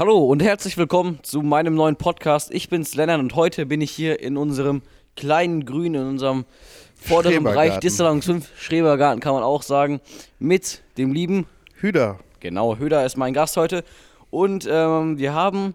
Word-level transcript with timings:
Hallo 0.00 0.16
und 0.24 0.42
herzlich 0.42 0.78
willkommen 0.78 1.18
zu 1.22 1.42
meinem 1.42 1.74
neuen 1.74 1.96
Podcast. 1.96 2.54
Ich 2.54 2.70
bin's 2.70 2.94
Lennart 2.94 3.20
und 3.20 3.34
heute 3.34 3.66
bin 3.66 3.82
ich 3.82 3.90
hier 3.90 4.18
in 4.20 4.38
unserem 4.38 4.80
kleinen 5.14 5.66
Grün, 5.66 5.92
in 5.92 6.06
unserem 6.06 6.46
vorderen 6.94 7.44
Bereich. 7.44 7.78
Distelungs 7.80 8.24
5 8.24 8.48
Schrebergarten 8.58 9.20
kann 9.20 9.34
man 9.34 9.42
auch 9.42 9.60
sagen, 9.60 10.00
mit 10.38 10.80
dem 10.96 11.12
lieben, 11.12 11.44
Hüder. 11.74 12.18
genau, 12.40 12.78
Höder 12.78 13.04
ist 13.04 13.18
mein 13.18 13.34
Gast 13.34 13.58
heute 13.58 13.84
und 14.30 14.66
ähm, 14.70 15.18
wir 15.18 15.34
haben 15.34 15.74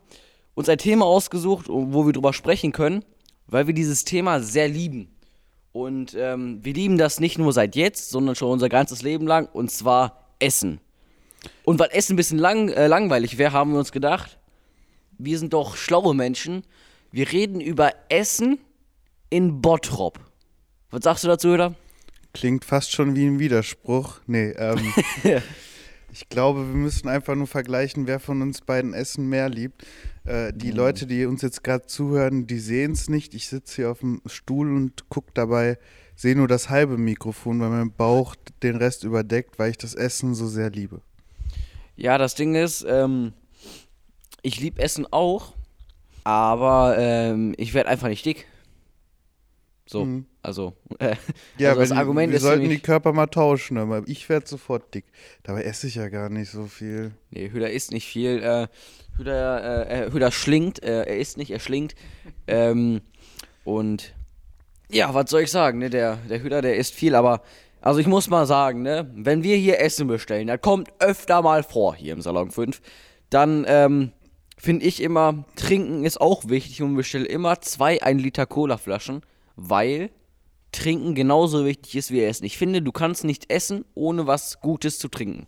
uns 0.56 0.70
ein 0.70 0.80
Thema 0.80 1.06
ausgesucht, 1.06 1.68
wo 1.70 2.08
wir 2.08 2.14
drüber 2.14 2.34
sprechen 2.34 2.72
können, 2.72 3.06
weil 3.46 3.68
wir 3.68 3.76
dieses 3.76 4.06
Thema 4.06 4.40
sehr 4.40 4.68
lieben. 4.68 5.08
Und 5.72 6.16
ähm, 6.18 6.66
wir 6.66 6.74
lieben 6.74 6.98
das 6.98 7.20
nicht 7.20 7.38
nur 7.38 7.54
seit 7.54 7.76
jetzt, 7.76 8.10
sondern 8.10 8.34
schon 8.34 8.50
unser 8.50 8.70
ganzes 8.70 9.04
Leben 9.04 9.28
lang 9.28 9.48
und 9.54 9.70
zwar 9.70 10.32
Essen. 10.40 10.80
Und 11.64 11.80
weil 11.80 11.90
Essen 11.92 12.14
ein 12.14 12.18
bisschen 12.18 12.38
lang, 12.38 12.70
äh, 12.70 12.88
langweilig 12.88 13.38
wäre, 13.38 13.54
haben 13.54 13.72
wir 13.72 13.80
uns 13.80 13.92
gedacht, 13.92 14.38
wir 15.18 15.40
sind 15.40 15.54
doch 15.54 15.76
schlaue 15.76 16.14
Menschen. 16.14 16.64
Wir 17.12 17.32
reden 17.32 17.62
über 17.62 17.92
Essen 18.10 18.60
in 19.30 19.62
Bottrop. 19.62 20.20
Was 20.92 21.04
sagst 21.04 21.24
du 21.24 21.28
dazu, 21.28 21.50
Höder? 21.50 21.76
Klingt 22.34 22.66
fast 22.66 22.92
schon 22.92 23.16
wie 23.16 23.26
ein 23.26 23.40
Widerspruch. 23.40 24.20
Nee, 24.28 24.52
ähm, 24.52 24.94
ich 26.12 26.28
glaube, 26.30 26.68
wir 26.68 26.76
müssen 26.76 27.08
einfach 27.08 27.36
nur 27.36 27.48
vergleichen, 27.48 28.08
wer 28.08 28.20
von 28.20 28.42
uns 28.42 28.62
beiden 28.62 28.94
Essen 28.94 29.30
mehr 29.30 29.50
liebt. 29.50 29.86
Äh, 30.26 30.52
die 30.54 30.72
Leute, 30.72 31.08
die 31.08 31.26
uns 31.26 31.42
jetzt 31.42 31.64
gerade 31.64 31.86
zuhören, 31.86 32.48
die 32.48 32.60
sehen 32.60 32.92
es 32.92 33.10
nicht. 33.10 33.34
Ich 33.34 33.48
sitze 33.48 33.76
hier 33.76 33.92
auf 33.92 34.00
dem 34.00 34.22
Stuhl 34.26 34.76
und 34.76 35.08
gucke 35.10 35.32
dabei, 35.34 35.78
sehe 36.16 36.36
nur 36.36 36.48
das 36.48 36.70
halbe 36.70 36.98
Mikrofon, 36.98 37.60
weil 37.62 37.70
mein 37.70 37.94
Bauch 37.94 38.36
den 38.64 38.76
Rest 38.76 39.04
überdeckt, 39.04 39.60
weil 39.60 39.72
ich 39.72 39.78
das 39.78 39.96
Essen 39.96 40.36
so 40.36 40.48
sehr 40.48 40.70
liebe. 40.70 41.02
Ja, 41.96 42.18
das 42.18 42.36
Ding 42.36 42.56
ist, 42.56 42.86
ähm, 42.88 43.34
ich 44.42 44.60
liebe 44.60 44.82
Essen 44.82 45.08
auch, 45.12 45.54
aber 46.24 46.96
ähm, 46.98 47.54
ich 47.58 47.74
werde 47.74 47.90
einfach 47.90 48.08
nicht 48.10 48.26
dick. 48.26 48.46
So, 49.88 50.04
Mhm. 50.04 50.26
also, 50.42 50.74
äh, 51.00 51.16
Ja, 51.60 51.70
also 51.70 51.82
das 51.82 51.90
wenn- 51.92 51.98
Argument 52.00 52.32
wir 52.32 52.38
ist 52.38 52.44
sollten 52.44 52.62
nämlich- 52.64 52.80
die 52.82 52.86
Körper 52.86 53.14
mal 53.14 53.28
tauschen, 53.28 53.78
aber 53.78 54.02
ich 54.08 54.28
werde 54.30 54.48
sofort 54.48 54.94
dick. 54.96 55.06
Dabei 55.44 55.62
esse 55.64 55.86
ich 55.88 55.96
ja 55.96 56.10
gar 56.10 56.30
nicht 56.30 56.50
so 56.50 56.66
viel. 56.66 57.12
Nee, 57.30 57.50
Hüder 57.52 57.70
isst 57.70 57.92
nicht 57.92 58.08
viel. 58.08 58.42
Äh, 58.42 58.68
Hüder, 59.18 59.88
äh, 59.90 60.06
äh, 60.08 60.12
Hüder 60.12 60.32
schlingt. 60.32 60.82
Äh, 60.84 61.04
er 61.04 61.18
isst 61.18 61.38
nicht, 61.38 61.52
er 61.52 61.60
schlingt. 61.60 61.94
Ähm, 62.48 63.02
und 63.64 64.14
ja, 64.90 65.14
was 65.14 65.30
soll 65.30 65.42
ich 65.42 65.52
sagen? 65.52 65.78
Ne? 65.78 65.90
Der, 65.92 66.16
der 66.30 66.42
Hüder, 66.42 66.62
der 66.64 66.78
isst 66.78 66.94
viel, 66.96 67.14
aber 67.16 67.42
also 67.86 68.00
ich 68.00 68.08
muss 68.08 68.32
mal 68.32 68.48
sagen, 68.48 68.82
ne, 68.82 69.08
wenn 69.14 69.44
wir 69.44 69.56
hier 69.58 69.80
Essen 69.80 70.08
bestellen, 70.08 70.48
das 70.48 70.60
kommt 70.60 70.90
öfter 70.98 71.44
mal 71.44 71.62
vor 71.62 71.96
hier 71.96 72.14
im 72.14 72.22
Salon 72.22 72.50
5, 72.50 72.82
dann 73.30 73.64
ähm, 73.68 74.12
finde 74.58 74.88
ich 74.88 75.04
immer, 75.04 75.46
trinken 75.56 76.04
ist 76.04 76.20
auch 76.20 76.50
wichtig 76.50 76.82
und 76.82 76.96
bestelle 76.96 77.26
immer 77.26 77.62
zwei 77.62 78.02
1 78.02 78.24
Liter 78.24 78.48
Cola-Flaschen, 78.48 79.22
weil 79.56 80.10
trinken 80.72 81.14
genauso 81.14 81.64
wichtig 81.64 81.96
ist 81.96 82.10
wie 82.10 82.24
Essen. 82.24 82.46
Ich 82.46 82.58
finde, 82.58 82.82
du 82.82 82.92
kannst 82.92 83.24
nicht 83.24 83.52
essen, 83.52 83.86
ohne 83.94 84.26
was 84.26 84.62
Gutes 84.62 84.98
zu 84.98 85.08
trinken. 85.08 85.46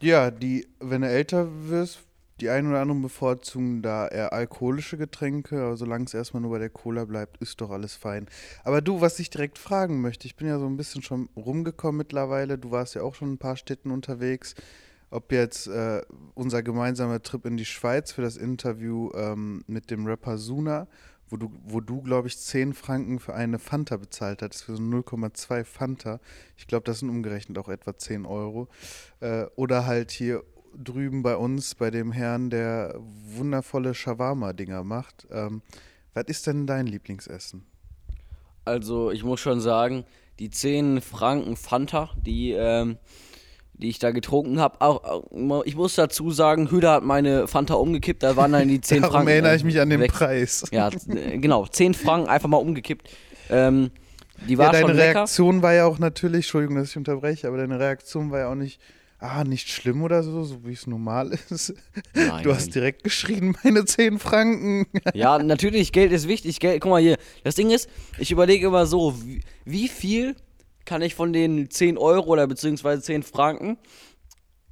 Ja, 0.00 0.30
die, 0.30 0.68
wenn 0.78 1.00
du 1.00 1.08
älter 1.08 1.48
wirst, 1.68 2.04
die 2.40 2.48
einen 2.48 2.68
oder 2.68 2.80
anderen 2.80 3.02
bevorzugen 3.02 3.82
da 3.82 4.08
eher 4.08 4.32
alkoholische 4.32 4.96
Getränke, 4.96 5.62
aber 5.62 5.76
solange 5.76 6.06
es 6.06 6.14
erstmal 6.14 6.40
nur 6.40 6.52
bei 6.52 6.58
der 6.58 6.70
Cola 6.70 7.04
bleibt, 7.04 7.38
ist 7.38 7.60
doch 7.60 7.70
alles 7.70 7.94
fein. 7.94 8.26
Aber 8.64 8.80
du, 8.80 9.00
was 9.00 9.18
ich 9.18 9.30
direkt 9.30 9.58
fragen 9.58 10.00
möchte, 10.00 10.26
ich 10.26 10.36
bin 10.36 10.48
ja 10.48 10.58
so 10.58 10.66
ein 10.66 10.76
bisschen 10.76 11.02
schon 11.02 11.28
rumgekommen 11.36 11.98
mittlerweile, 11.98 12.58
du 12.58 12.70
warst 12.70 12.94
ja 12.94 13.02
auch 13.02 13.14
schon 13.14 13.28
in 13.28 13.34
ein 13.34 13.38
paar 13.38 13.56
Städten 13.56 13.90
unterwegs, 13.90 14.54
ob 15.10 15.30
jetzt 15.30 15.66
äh, 15.66 16.02
unser 16.34 16.62
gemeinsamer 16.62 17.22
Trip 17.22 17.44
in 17.44 17.58
die 17.58 17.66
Schweiz 17.66 18.12
für 18.12 18.22
das 18.22 18.36
Interview 18.36 19.10
ähm, 19.14 19.62
mit 19.66 19.90
dem 19.90 20.06
Rapper 20.06 20.38
Suna, 20.38 20.88
wo 21.28 21.36
du, 21.36 21.52
wo 21.64 21.80
du 21.80 22.00
glaube 22.00 22.28
ich, 22.28 22.38
10 22.38 22.72
Franken 22.72 23.18
für 23.18 23.34
eine 23.34 23.58
Fanta 23.58 23.98
bezahlt 23.98 24.42
hattest, 24.42 24.64
für 24.64 24.76
so 24.76 24.82
0,2 24.82 25.64
Fanta. 25.64 26.18
Ich 26.56 26.66
glaube, 26.66 26.84
das 26.84 27.00
sind 27.00 27.10
umgerechnet 27.10 27.58
auch 27.58 27.68
etwa 27.68 27.96
10 27.96 28.24
Euro. 28.24 28.68
Äh, 29.20 29.44
oder 29.54 29.86
halt 29.86 30.10
hier 30.10 30.42
drüben 30.76 31.22
bei 31.22 31.36
uns, 31.36 31.74
bei 31.74 31.90
dem 31.90 32.12
Herrn, 32.12 32.50
der 32.50 32.94
wundervolle 33.36 33.94
Shawarma-Dinger 33.94 34.84
macht. 34.84 35.26
Ähm, 35.30 35.62
was 36.14 36.24
ist 36.26 36.46
denn 36.46 36.66
dein 36.66 36.86
Lieblingsessen? 36.86 37.64
Also 38.64 39.10
ich 39.10 39.24
muss 39.24 39.40
schon 39.40 39.60
sagen, 39.60 40.04
die 40.38 40.50
10 40.50 41.00
Franken 41.00 41.56
Fanta, 41.56 42.10
die, 42.16 42.52
ähm, 42.52 42.98
die 43.74 43.88
ich 43.88 43.98
da 43.98 44.10
getrunken 44.12 44.60
habe, 44.60 44.80
auch, 44.80 45.62
ich 45.64 45.74
muss 45.76 45.94
dazu 45.96 46.30
sagen, 46.30 46.70
Hüder 46.70 46.92
hat 46.92 47.02
meine 47.04 47.48
Fanta 47.48 47.74
umgekippt, 47.74 48.22
da 48.22 48.36
waren 48.36 48.52
dann 48.52 48.68
die 48.68 48.80
10 48.82 49.02
Darum 49.02 49.14
Franken. 49.14 49.30
erinnere 49.30 49.52
äh, 49.52 49.56
ich 49.56 49.64
mich 49.64 49.80
an 49.80 49.90
den 49.90 50.00
weg. 50.00 50.12
Preis. 50.12 50.64
Ja, 50.70 50.90
äh, 51.08 51.38
genau, 51.38 51.66
10 51.66 51.94
Franken 51.94 52.28
einfach 52.28 52.48
mal 52.48 52.58
umgekippt. 52.58 53.08
Ähm, 53.50 53.90
die 54.48 54.52
Ja, 54.54 54.58
war 54.58 54.72
deine 54.72 54.88
schon 54.88 54.96
lecker. 54.96 55.18
Reaktion 55.20 55.62
war 55.62 55.72
ja 55.72 55.86
auch 55.86 55.98
natürlich, 55.98 56.46
Entschuldigung, 56.46 56.76
dass 56.76 56.90
ich 56.90 56.96
unterbreche, 56.96 57.48
aber 57.48 57.56
deine 57.58 57.78
Reaktion 57.80 58.30
war 58.30 58.40
ja 58.40 58.50
auch 58.50 58.54
nicht, 58.56 58.80
ah, 59.22 59.44
nicht 59.44 59.68
schlimm 59.68 60.02
oder 60.02 60.22
so, 60.22 60.42
so 60.44 60.64
wie 60.66 60.72
es 60.72 60.86
normal 60.86 61.38
ist. 61.50 61.74
Nein, 62.14 62.42
du 62.42 62.52
hast 62.52 62.66
nein. 62.66 62.72
direkt 62.72 63.04
geschrien, 63.04 63.56
meine 63.62 63.84
10 63.84 64.18
Franken. 64.18 64.86
Ja, 65.14 65.38
natürlich, 65.38 65.92
Geld 65.92 66.12
ist 66.12 66.28
wichtig. 66.28 66.60
Geld, 66.60 66.80
guck 66.80 66.90
mal 66.90 67.00
hier. 67.00 67.16
Das 67.44 67.54
Ding 67.54 67.70
ist, 67.70 67.88
ich 68.18 68.30
überlege 68.30 68.66
immer 68.66 68.86
so, 68.86 69.14
wie, 69.24 69.40
wie 69.64 69.88
viel 69.88 70.36
kann 70.84 71.02
ich 71.02 71.14
von 71.14 71.32
den 71.32 71.70
10 71.70 71.96
Euro 71.96 72.32
oder 72.32 72.46
beziehungsweise 72.46 73.02
10 73.02 73.22
Franken 73.22 73.78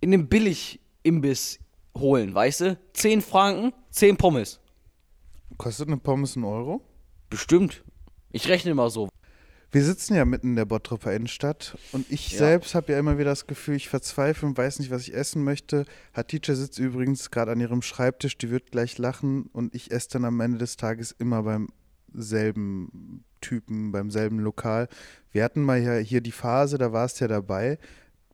in 0.01 0.13
einem 0.13 0.29
Billig-Imbiss 0.29 1.59
holen, 1.97 2.35
weißt 2.35 2.61
du? 2.63 2.79
10 2.95 3.23
Franken, 3.23 3.73
10 3.91 4.17
Pommes. 4.17 4.61
Kostet 5.57 5.89
eine 5.89 5.99
Pommes 5.99 6.37
einen 6.37 6.45
Euro? 6.45 6.83
Bestimmt. 7.29 7.85
Ich 8.33 8.49
rechne 8.49 8.73
immer 8.73 8.91
so. 8.91 9.09
Wir 9.73 9.85
sitzen 9.85 10.15
ja 10.15 10.25
mitten 10.25 10.49
in 10.49 10.57
der 10.57 10.65
Bottroper 10.65 11.13
Innenstadt 11.13 11.79
und 11.93 12.11
ich 12.11 12.33
Ja. 12.33 12.39
selbst 12.39 12.75
habe 12.75 12.93
ja 12.93 12.99
immer 12.99 13.19
wieder 13.19 13.31
das 13.31 13.47
Gefühl, 13.47 13.77
ich 13.77 13.89
verzweifle 13.89 14.49
und 14.49 14.59
weiß 14.59 14.81
nicht, 14.81 14.91
was 14.91 15.03
ich 15.03 15.15
essen 15.15 15.45
möchte. 15.45 15.85
Hatice 16.13 16.57
sitzt 16.57 16.79
übrigens 16.81 17.31
gerade 17.31 17.53
an 17.53 17.61
ihrem 17.61 17.83
Schreibtisch, 17.83 18.37
die 18.37 18.51
wird 18.51 18.73
gleich 18.73 18.99
lachen 18.99 19.45
und 19.53 19.75
ich 19.75 19.93
esse 19.93 20.09
dann 20.11 20.25
am 20.25 20.41
Ende 20.41 20.59
des 20.59 20.77
Tages 20.77 21.13
immer 21.13 21.45
beim 21.45 21.69
selben 22.13 23.25
Typen, 23.41 23.93
beim 23.93 24.11
selben 24.11 24.41
Lokal. 24.41 24.89
Wir 25.31 25.45
hatten 25.45 25.63
mal 25.63 25.81
ja 25.81 25.97
hier 25.99 26.21
die 26.21 26.33
Phase, 26.33 26.77
da 26.77 26.93
warst 26.93 27.21
du 27.21 27.25
ja 27.25 27.29
dabei. 27.29 27.79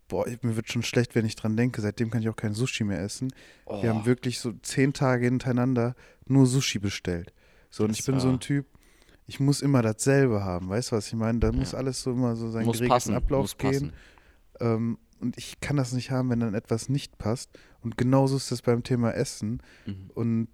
Boah, 0.08 0.24
mir 0.42 0.56
wird 0.56 0.70
schon 0.72 0.82
schlecht, 0.84 1.14
wenn 1.14 1.26
ich 1.26 1.36
dran 1.36 1.56
denke. 1.56 1.80
Seitdem 1.82 2.10
kann 2.10 2.22
ich 2.22 2.28
auch 2.28 2.36
kein 2.36 2.54
Sushi 2.54 2.84
mehr 2.84 3.00
essen. 3.00 3.32
Wir 3.66 3.90
haben 3.92 4.06
wirklich 4.06 4.38
so 4.38 4.52
zehn 4.62 4.92
Tage 4.92 5.24
hintereinander 5.26 5.96
nur 6.26 6.46
Sushi 6.46 6.78
bestellt. 6.78 7.32
So, 7.70 7.84
und 7.84 7.90
ich 7.90 8.04
bin 8.06 8.20
so 8.20 8.28
ein 8.28 8.40
Typ, 8.40 8.66
ich 9.26 9.40
muss 9.40 9.60
immer 9.60 9.82
dasselbe 9.82 10.44
haben. 10.44 10.68
Weißt 10.68 10.92
du, 10.92 10.96
was 10.96 11.08
ich 11.08 11.14
meine? 11.14 11.38
Da 11.40 11.52
muss 11.52 11.74
alles 11.74 12.02
so 12.02 12.12
immer 12.12 12.36
so 12.36 12.50
seinen 12.50 12.66
Muss 12.66 12.78
geregelten 12.78 12.94
passen. 12.94 13.14
Ablauf 13.14 13.58
gehen. 13.58 13.92
Ähm, 14.60 14.98
und 15.20 15.36
ich 15.36 15.60
kann 15.60 15.76
das 15.76 15.92
nicht 15.92 16.10
haben, 16.10 16.30
wenn 16.30 16.40
dann 16.40 16.54
etwas 16.54 16.88
nicht 16.88 17.18
passt. 17.18 17.50
Und 17.82 17.96
genauso 17.96 18.36
ist 18.36 18.52
das 18.52 18.62
beim 18.62 18.82
Thema 18.82 19.12
Essen. 19.12 19.62
Mhm. 19.86 20.10
Und 20.14 20.48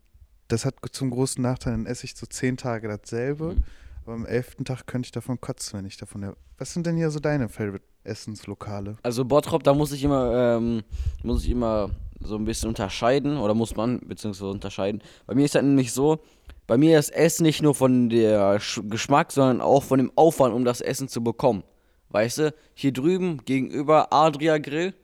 das 0.48 0.64
hat 0.64 0.76
zum 0.92 1.10
großen 1.10 1.42
Nachteil, 1.42 1.72
dann 1.72 1.86
esse 1.86 2.04
ich 2.04 2.14
so 2.14 2.26
zehn 2.26 2.56
Tage 2.56 2.88
dasselbe. 2.88 3.54
Mhm. 3.54 3.62
Aber 4.04 4.14
am 4.14 4.26
elften 4.26 4.64
Tag 4.64 4.86
könnte 4.86 5.06
ich 5.06 5.12
davon 5.12 5.40
kotzen, 5.40 5.78
wenn 5.78 5.86
ich 5.86 5.96
davon. 5.96 6.22
Ja 6.22 6.34
Was 6.58 6.72
sind 6.72 6.86
denn 6.86 6.96
hier 6.96 7.10
so 7.10 7.20
deine 7.20 7.48
Favorite-Essenslokale? 7.48 8.96
Also 9.02 9.24
Bottrop, 9.24 9.62
da 9.62 9.74
muss 9.74 9.92
ich 9.92 10.02
immer, 10.02 10.56
ähm, 10.56 10.82
muss 11.22 11.44
ich 11.44 11.50
immer 11.50 11.90
so 12.24 12.36
ein 12.36 12.44
bisschen 12.44 12.68
unterscheiden 12.68 13.36
oder 13.38 13.54
muss 13.54 13.76
man 13.76 14.00
beziehungsweise 14.00 14.50
unterscheiden. 14.50 15.02
Bei 15.26 15.34
mir 15.34 15.44
ist 15.44 15.54
das 15.54 15.62
nämlich 15.62 15.92
so, 15.92 16.20
bei 16.66 16.78
mir 16.78 16.98
ist 16.98 17.10
Essen 17.10 17.44
nicht 17.44 17.62
nur 17.62 17.74
von 17.74 18.08
der 18.08 18.60
Sch 18.60 18.80
Geschmack, 18.84 19.32
sondern 19.32 19.60
auch 19.60 19.82
von 19.82 19.98
dem 19.98 20.12
Aufwand, 20.14 20.54
um 20.54 20.64
das 20.64 20.80
Essen 20.80 21.08
zu 21.08 21.22
bekommen. 21.22 21.64
Weißt 22.10 22.38
du, 22.38 22.54
hier 22.74 22.92
drüben 22.92 23.44
gegenüber 23.44 24.12
Adria 24.12 24.58
Grill, 24.58 24.94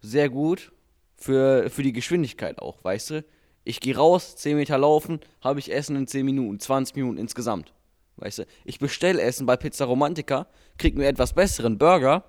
sehr 0.00 0.28
gut 0.28 0.72
für, 1.16 1.70
für 1.70 1.82
die 1.82 1.92
Geschwindigkeit 1.92 2.60
auch, 2.60 2.84
weißt 2.84 3.10
du. 3.10 3.24
Ich 3.66 3.80
gehe 3.80 3.96
raus, 3.96 4.36
10 4.36 4.56
Meter 4.56 4.76
laufen, 4.76 5.20
habe 5.40 5.58
ich 5.58 5.72
Essen 5.72 5.96
in 5.96 6.06
10 6.06 6.26
Minuten, 6.26 6.60
20 6.60 6.96
Minuten 6.96 7.16
insgesamt. 7.16 7.72
Weißt 8.16 8.40
du, 8.40 8.46
ich 8.64 8.78
bestelle 8.78 9.22
Essen 9.22 9.46
bei 9.46 9.56
Pizza 9.56 9.86
Romantica, 9.86 10.46
krieg 10.76 10.96
mir 10.96 11.08
etwas 11.08 11.32
besseren 11.32 11.78
Burger, 11.78 12.24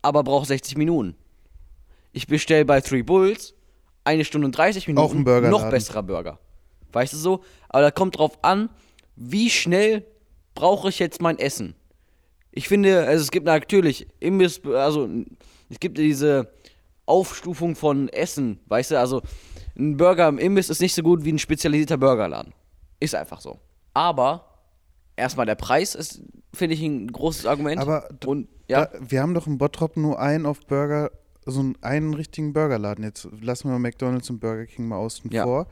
aber 0.00 0.24
brauche 0.24 0.46
60 0.46 0.76
Minuten. 0.78 1.14
Ich 2.12 2.26
bestelle 2.26 2.64
bei 2.64 2.80
Three 2.80 3.02
Bulls 3.02 3.54
eine 4.04 4.24
Stunde 4.24 4.46
und 4.46 4.56
30 4.56 4.86
Minuten, 4.88 5.04
Auch 5.04 5.14
ein 5.14 5.50
noch 5.50 5.70
besserer 5.70 6.02
Burger. 6.02 6.38
Weißt 6.92 7.12
du 7.12 7.16
so? 7.16 7.42
Aber 7.68 7.82
da 7.82 7.90
kommt 7.90 8.18
drauf 8.18 8.38
an, 8.42 8.68
wie 9.16 9.48
schnell 9.50 10.04
brauche 10.54 10.88
ich 10.88 10.98
jetzt 10.98 11.22
mein 11.22 11.38
Essen. 11.38 11.74
Ich 12.50 12.68
finde, 12.68 13.06
also 13.06 13.22
es 13.22 13.30
gibt 13.30 13.46
natürlich 13.46 14.06
Imbiss, 14.20 14.60
also 14.66 15.08
es 15.70 15.80
gibt 15.80 15.96
diese 15.96 16.52
Aufstufung 17.06 17.74
von 17.76 18.08
Essen, 18.10 18.60
weißt 18.66 18.90
du, 18.90 18.98
also 18.98 19.22
ein 19.78 19.96
Burger 19.96 20.28
im 20.28 20.38
Imbiss 20.38 20.68
ist 20.68 20.82
nicht 20.82 20.94
so 20.94 21.02
gut 21.02 21.24
wie 21.24 21.32
ein 21.32 21.38
spezialisierter 21.38 21.96
Burgerladen. 21.96 22.52
Ist 23.00 23.14
einfach 23.14 23.40
so. 23.40 23.58
Aber 23.94 24.58
erstmal 25.16 25.46
der 25.46 25.54
Preis 25.54 25.94
ist, 25.94 26.20
finde 26.52 26.74
ich, 26.74 26.82
ein 26.82 27.10
großes 27.10 27.46
Argument. 27.46 27.80
Aber 27.80 28.08
und 28.26 28.48
ja, 28.68 28.86
Da, 28.86 28.98
wir 29.00 29.22
haben 29.22 29.32
doch 29.32 29.46
in 29.46 29.56
Bottrop 29.56 29.96
nur 29.96 30.20
einen 30.20 30.44
auf 30.44 30.60
Burger 30.66 31.10
so 31.46 31.60
einen, 31.60 31.76
einen 31.82 32.14
richtigen 32.14 32.52
Burgerladen. 32.52 33.04
Jetzt 33.04 33.28
lassen 33.40 33.70
wir 33.70 33.78
McDonalds 33.78 34.30
und 34.30 34.40
Burger 34.40 34.66
King 34.66 34.88
mal 34.88 34.96
außen 34.96 35.30
Ja. 35.30 35.44
vor. 35.44 35.66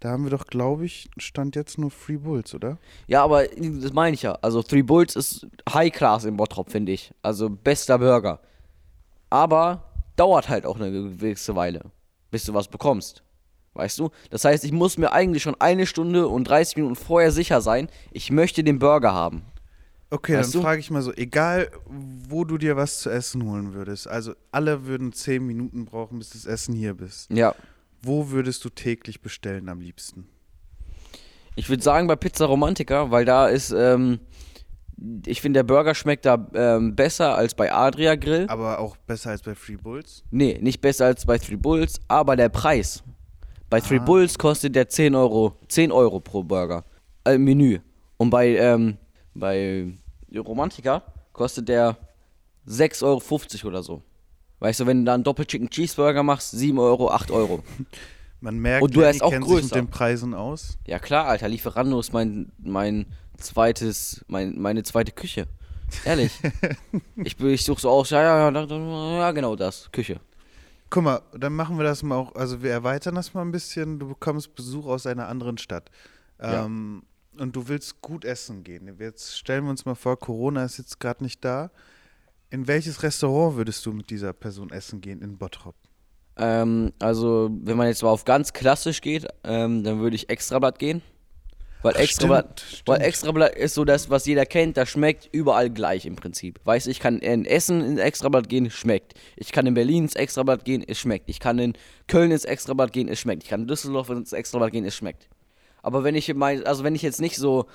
Da 0.00 0.10
haben 0.10 0.24
wir 0.24 0.30
doch, 0.30 0.46
glaube 0.46 0.86
ich, 0.86 1.10
stand 1.18 1.56
jetzt 1.56 1.76
nur 1.76 1.90
Free 1.90 2.16
Bulls, 2.16 2.54
oder? 2.54 2.78
Ja, 3.06 3.22
aber 3.22 3.46
das 3.46 3.92
meine 3.92 4.14
ich 4.14 4.22
ja. 4.22 4.32
Also 4.40 4.62
Three 4.62 4.80
Bulls 4.82 5.14
ist 5.14 5.46
High 5.68 5.92
Class 5.92 6.24
in 6.24 6.38
Bottrop, 6.38 6.70
finde 6.70 6.92
ich. 6.92 7.12
Also 7.20 7.50
bester 7.50 7.98
Burger. 7.98 8.40
Aber 9.28 9.84
dauert 10.16 10.48
halt 10.48 10.64
auch 10.66 10.76
eine 10.76 10.90
gewisse 10.90 11.54
Weile, 11.54 11.82
bis 12.30 12.44
du 12.44 12.54
was 12.54 12.68
bekommst. 12.68 13.22
Weißt 13.74 13.98
du? 13.98 14.10
Das 14.30 14.44
heißt, 14.44 14.64
ich 14.64 14.72
muss 14.72 14.98
mir 14.98 15.12
eigentlich 15.12 15.42
schon 15.42 15.54
eine 15.60 15.86
Stunde 15.86 16.26
und 16.28 16.44
30 16.44 16.76
Minuten 16.76 16.96
vorher 16.96 17.30
sicher 17.30 17.60
sein, 17.60 17.88
ich 18.10 18.30
möchte 18.32 18.64
den 18.64 18.78
Burger 18.78 19.12
haben. 19.14 19.42
Okay, 20.12 20.36
Weißt 20.38 20.54
dann 20.54 20.62
frage 20.62 20.80
ich 20.80 20.90
mal 20.90 21.02
so, 21.02 21.12
egal 21.14 21.70
wo 22.28 22.44
du 22.44 22.58
dir 22.58 22.76
was 22.76 22.98
zu 22.98 23.10
essen 23.10 23.44
holen 23.44 23.74
würdest, 23.74 24.08
also 24.08 24.34
alle 24.50 24.84
würden 24.86 25.12
zehn 25.12 25.46
Minuten 25.46 25.84
brauchen, 25.84 26.18
bis 26.18 26.30
das 26.30 26.46
Essen 26.46 26.74
hier 26.74 26.94
bist. 26.94 27.30
Ja. 27.30 27.54
Wo 28.02 28.30
würdest 28.30 28.64
du 28.64 28.70
täglich 28.70 29.20
bestellen 29.20 29.68
am 29.68 29.80
liebsten? 29.80 30.26
Ich 31.54 31.68
würde 31.68 31.82
sagen 31.82 32.06
bei 32.08 32.16
Pizza 32.16 32.46
Romantica, 32.46 33.10
weil 33.10 33.24
da 33.24 33.46
ist, 33.48 33.70
ähm, 33.70 34.18
ich 35.26 35.40
finde, 35.40 35.58
der 35.58 35.64
Burger 35.64 35.94
schmeckt 35.94 36.24
da 36.26 36.48
ähm, 36.54 36.96
besser 36.96 37.36
als 37.36 37.54
bei 37.54 37.72
Adria 37.72 38.16
Grill. 38.16 38.46
Aber 38.48 38.78
auch 38.80 38.96
besser 38.96 39.30
als 39.30 39.42
bei 39.42 39.54
Free 39.54 39.76
Bulls? 39.76 40.24
Nee, 40.30 40.58
nicht 40.60 40.80
besser 40.80 41.06
als 41.06 41.24
bei 41.26 41.38
Three 41.38 41.56
Bulls, 41.56 42.00
aber 42.08 42.34
der 42.36 42.48
Preis. 42.48 43.02
Bei 43.68 43.80
Three 43.80 43.98
Ah. 43.98 44.04
Bulls 44.04 44.38
kostet 44.38 44.74
der 44.74 44.88
10 44.88 45.14
Euro, 45.14 45.54
10 45.68 45.92
Euro 45.92 46.18
pro 46.20 46.42
Burger. 46.42 46.84
Äh, 47.24 47.38
Menü. 47.38 47.78
Und 48.16 48.30
bei, 48.30 48.56
ähm, 48.56 48.96
bei 49.40 49.92
Romantica 50.36 51.02
kostet 51.32 51.68
der 51.68 51.96
6,50 52.68 53.04
Euro 53.04 53.68
oder 53.68 53.82
so. 53.82 54.02
Weißt 54.60 54.80
du, 54.80 54.86
wenn 54.86 54.98
du 55.00 55.04
da 55.06 55.14
einen 55.14 55.24
Doppel-Chicken 55.24 55.70
Cheeseburger 55.70 56.22
machst, 56.22 56.50
7 56.52 56.78
Euro, 56.78 57.10
8 57.10 57.30
Euro. 57.30 57.64
Man 58.42 58.58
merkt, 58.58 58.82
Und 58.82 58.96
du 58.96 59.04
hast 59.04 59.22
auch 59.22 59.30
kennt 59.30 59.44
sich 59.44 59.54
mit 59.54 59.62
größer. 59.64 59.74
den 59.74 59.88
Preisen 59.88 60.34
aus. 60.34 60.78
Ja 60.86 60.98
klar, 60.98 61.26
Alter, 61.26 61.48
Lieferando 61.48 62.00
ist 62.00 62.12
mein, 62.12 62.50
mein 62.58 63.06
zweites, 63.36 64.24
mein, 64.28 64.58
meine 64.58 64.82
zweite 64.82 65.12
Küche. 65.12 65.46
Ehrlich. 66.04 66.32
ich 67.16 67.38
ich 67.38 67.64
suche 67.64 67.80
so 67.80 67.90
aus, 67.90 68.10
ja, 68.10 68.22
ja, 68.22 68.50
ja, 68.50 69.18
ja, 69.18 69.32
genau 69.32 69.56
das, 69.56 69.90
Küche. 69.92 70.20
Guck 70.88 71.04
mal, 71.04 71.22
dann 71.36 71.54
machen 71.54 71.76
wir 71.76 71.84
das 71.84 72.02
mal 72.02 72.16
auch, 72.16 72.34
also 72.34 72.62
wir 72.62 72.70
erweitern 72.70 73.14
das 73.14 73.34
mal 73.34 73.42
ein 73.42 73.52
bisschen. 73.52 73.98
Du 73.98 74.08
bekommst 74.08 74.54
Besuch 74.54 74.86
aus 74.86 75.06
einer 75.06 75.28
anderen 75.28 75.58
Stadt. 75.58 75.90
Ja. 76.40 76.64
Ähm, 76.64 77.02
Und 77.40 77.56
du 77.56 77.68
willst 77.68 78.02
gut 78.02 78.26
essen 78.26 78.64
gehen. 78.64 78.94
Jetzt 78.98 79.38
stellen 79.38 79.64
wir 79.64 79.70
uns 79.70 79.86
mal 79.86 79.94
vor, 79.94 80.18
Corona 80.18 80.62
ist 80.62 80.76
jetzt 80.76 81.00
gerade 81.00 81.24
nicht 81.24 81.42
da. 81.42 81.70
In 82.50 82.68
welches 82.68 83.02
Restaurant 83.02 83.56
würdest 83.56 83.86
du 83.86 83.94
mit 83.94 84.10
dieser 84.10 84.34
Person 84.34 84.68
essen 84.68 85.00
gehen 85.00 85.22
in 85.22 85.38
Bottrop? 85.38 85.74
Ähm, 86.36 86.92
also, 86.98 87.48
wenn 87.62 87.78
man 87.78 87.86
jetzt 87.86 88.02
mal 88.02 88.10
auf 88.10 88.26
ganz 88.26 88.52
klassisch 88.52 89.00
geht, 89.00 89.26
ähm, 89.42 89.82
dann 89.84 90.00
würde 90.00 90.16
ich 90.16 90.28
Extrablatt 90.28 90.78
gehen. 90.78 91.00
Weil 91.80 91.96
Extrablatt, 91.96 92.60
stimmt, 92.60 92.82
weil 92.88 92.96
stimmt. 92.96 93.08
Extrablatt 93.08 93.54
ist 93.54 93.72
so 93.72 93.86
das, 93.86 94.10
was 94.10 94.26
jeder 94.26 94.44
kennt, 94.44 94.76
das 94.76 94.90
schmeckt 94.90 95.30
überall 95.32 95.70
gleich 95.70 96.04
im 96.04 96.16
Prinzip. 96.16 96.60
Weißt 96.64 96.88
du, 96.88 96.90
ich 96.90 97.00
kann 97.00 97.20
in 97.20 97.46
Essen 97.46 97.82
ins 97.82 98.00
Extrablatt 98.00 98.50
gehen, 98.50 98.70
schmeckt. 98.70 99.14
Ich 99.36 99.50
kann 99.50 99.64
in 99.66 99.72
Berlin 99.72 100.04
ins 100.04 100.14
Extrablatt 100.14 100.66
gehen, 100.66 100.84
es 100.86 100.98
schmeckt. 100.98 101.30
Ich 101.30 101.40
kann 101.40 101.58
in 101.58 101.72
Köln 102.06 102.32
ins 102.32 102.44
Extrablatt 102.44 102.92
gehen, 102.92 103.08
es 103.08 103.18
schmeckt. 103.18 103.44
Ich 103.44 103.48
kann 103.48 103.62
in 103.62 103.66
Düsseldorf 103.66 104.10
ins 104.10 104.34
Extrablatt 104.34 104.72
gehen, 104.72 104.84
es 104.84 104.94
schmeckt. 104.94 105.30
Aber 105.82 106.04
wenn 106.04 106.14
ich 106.14 106.32
mein, 106.34 106.64
also 106.66 106.84
wenn 106.84 106.94
ich 106.94 107.02
jetzt 107.02 107.20
nicht 107.20 107.36
so, 107.36 107.66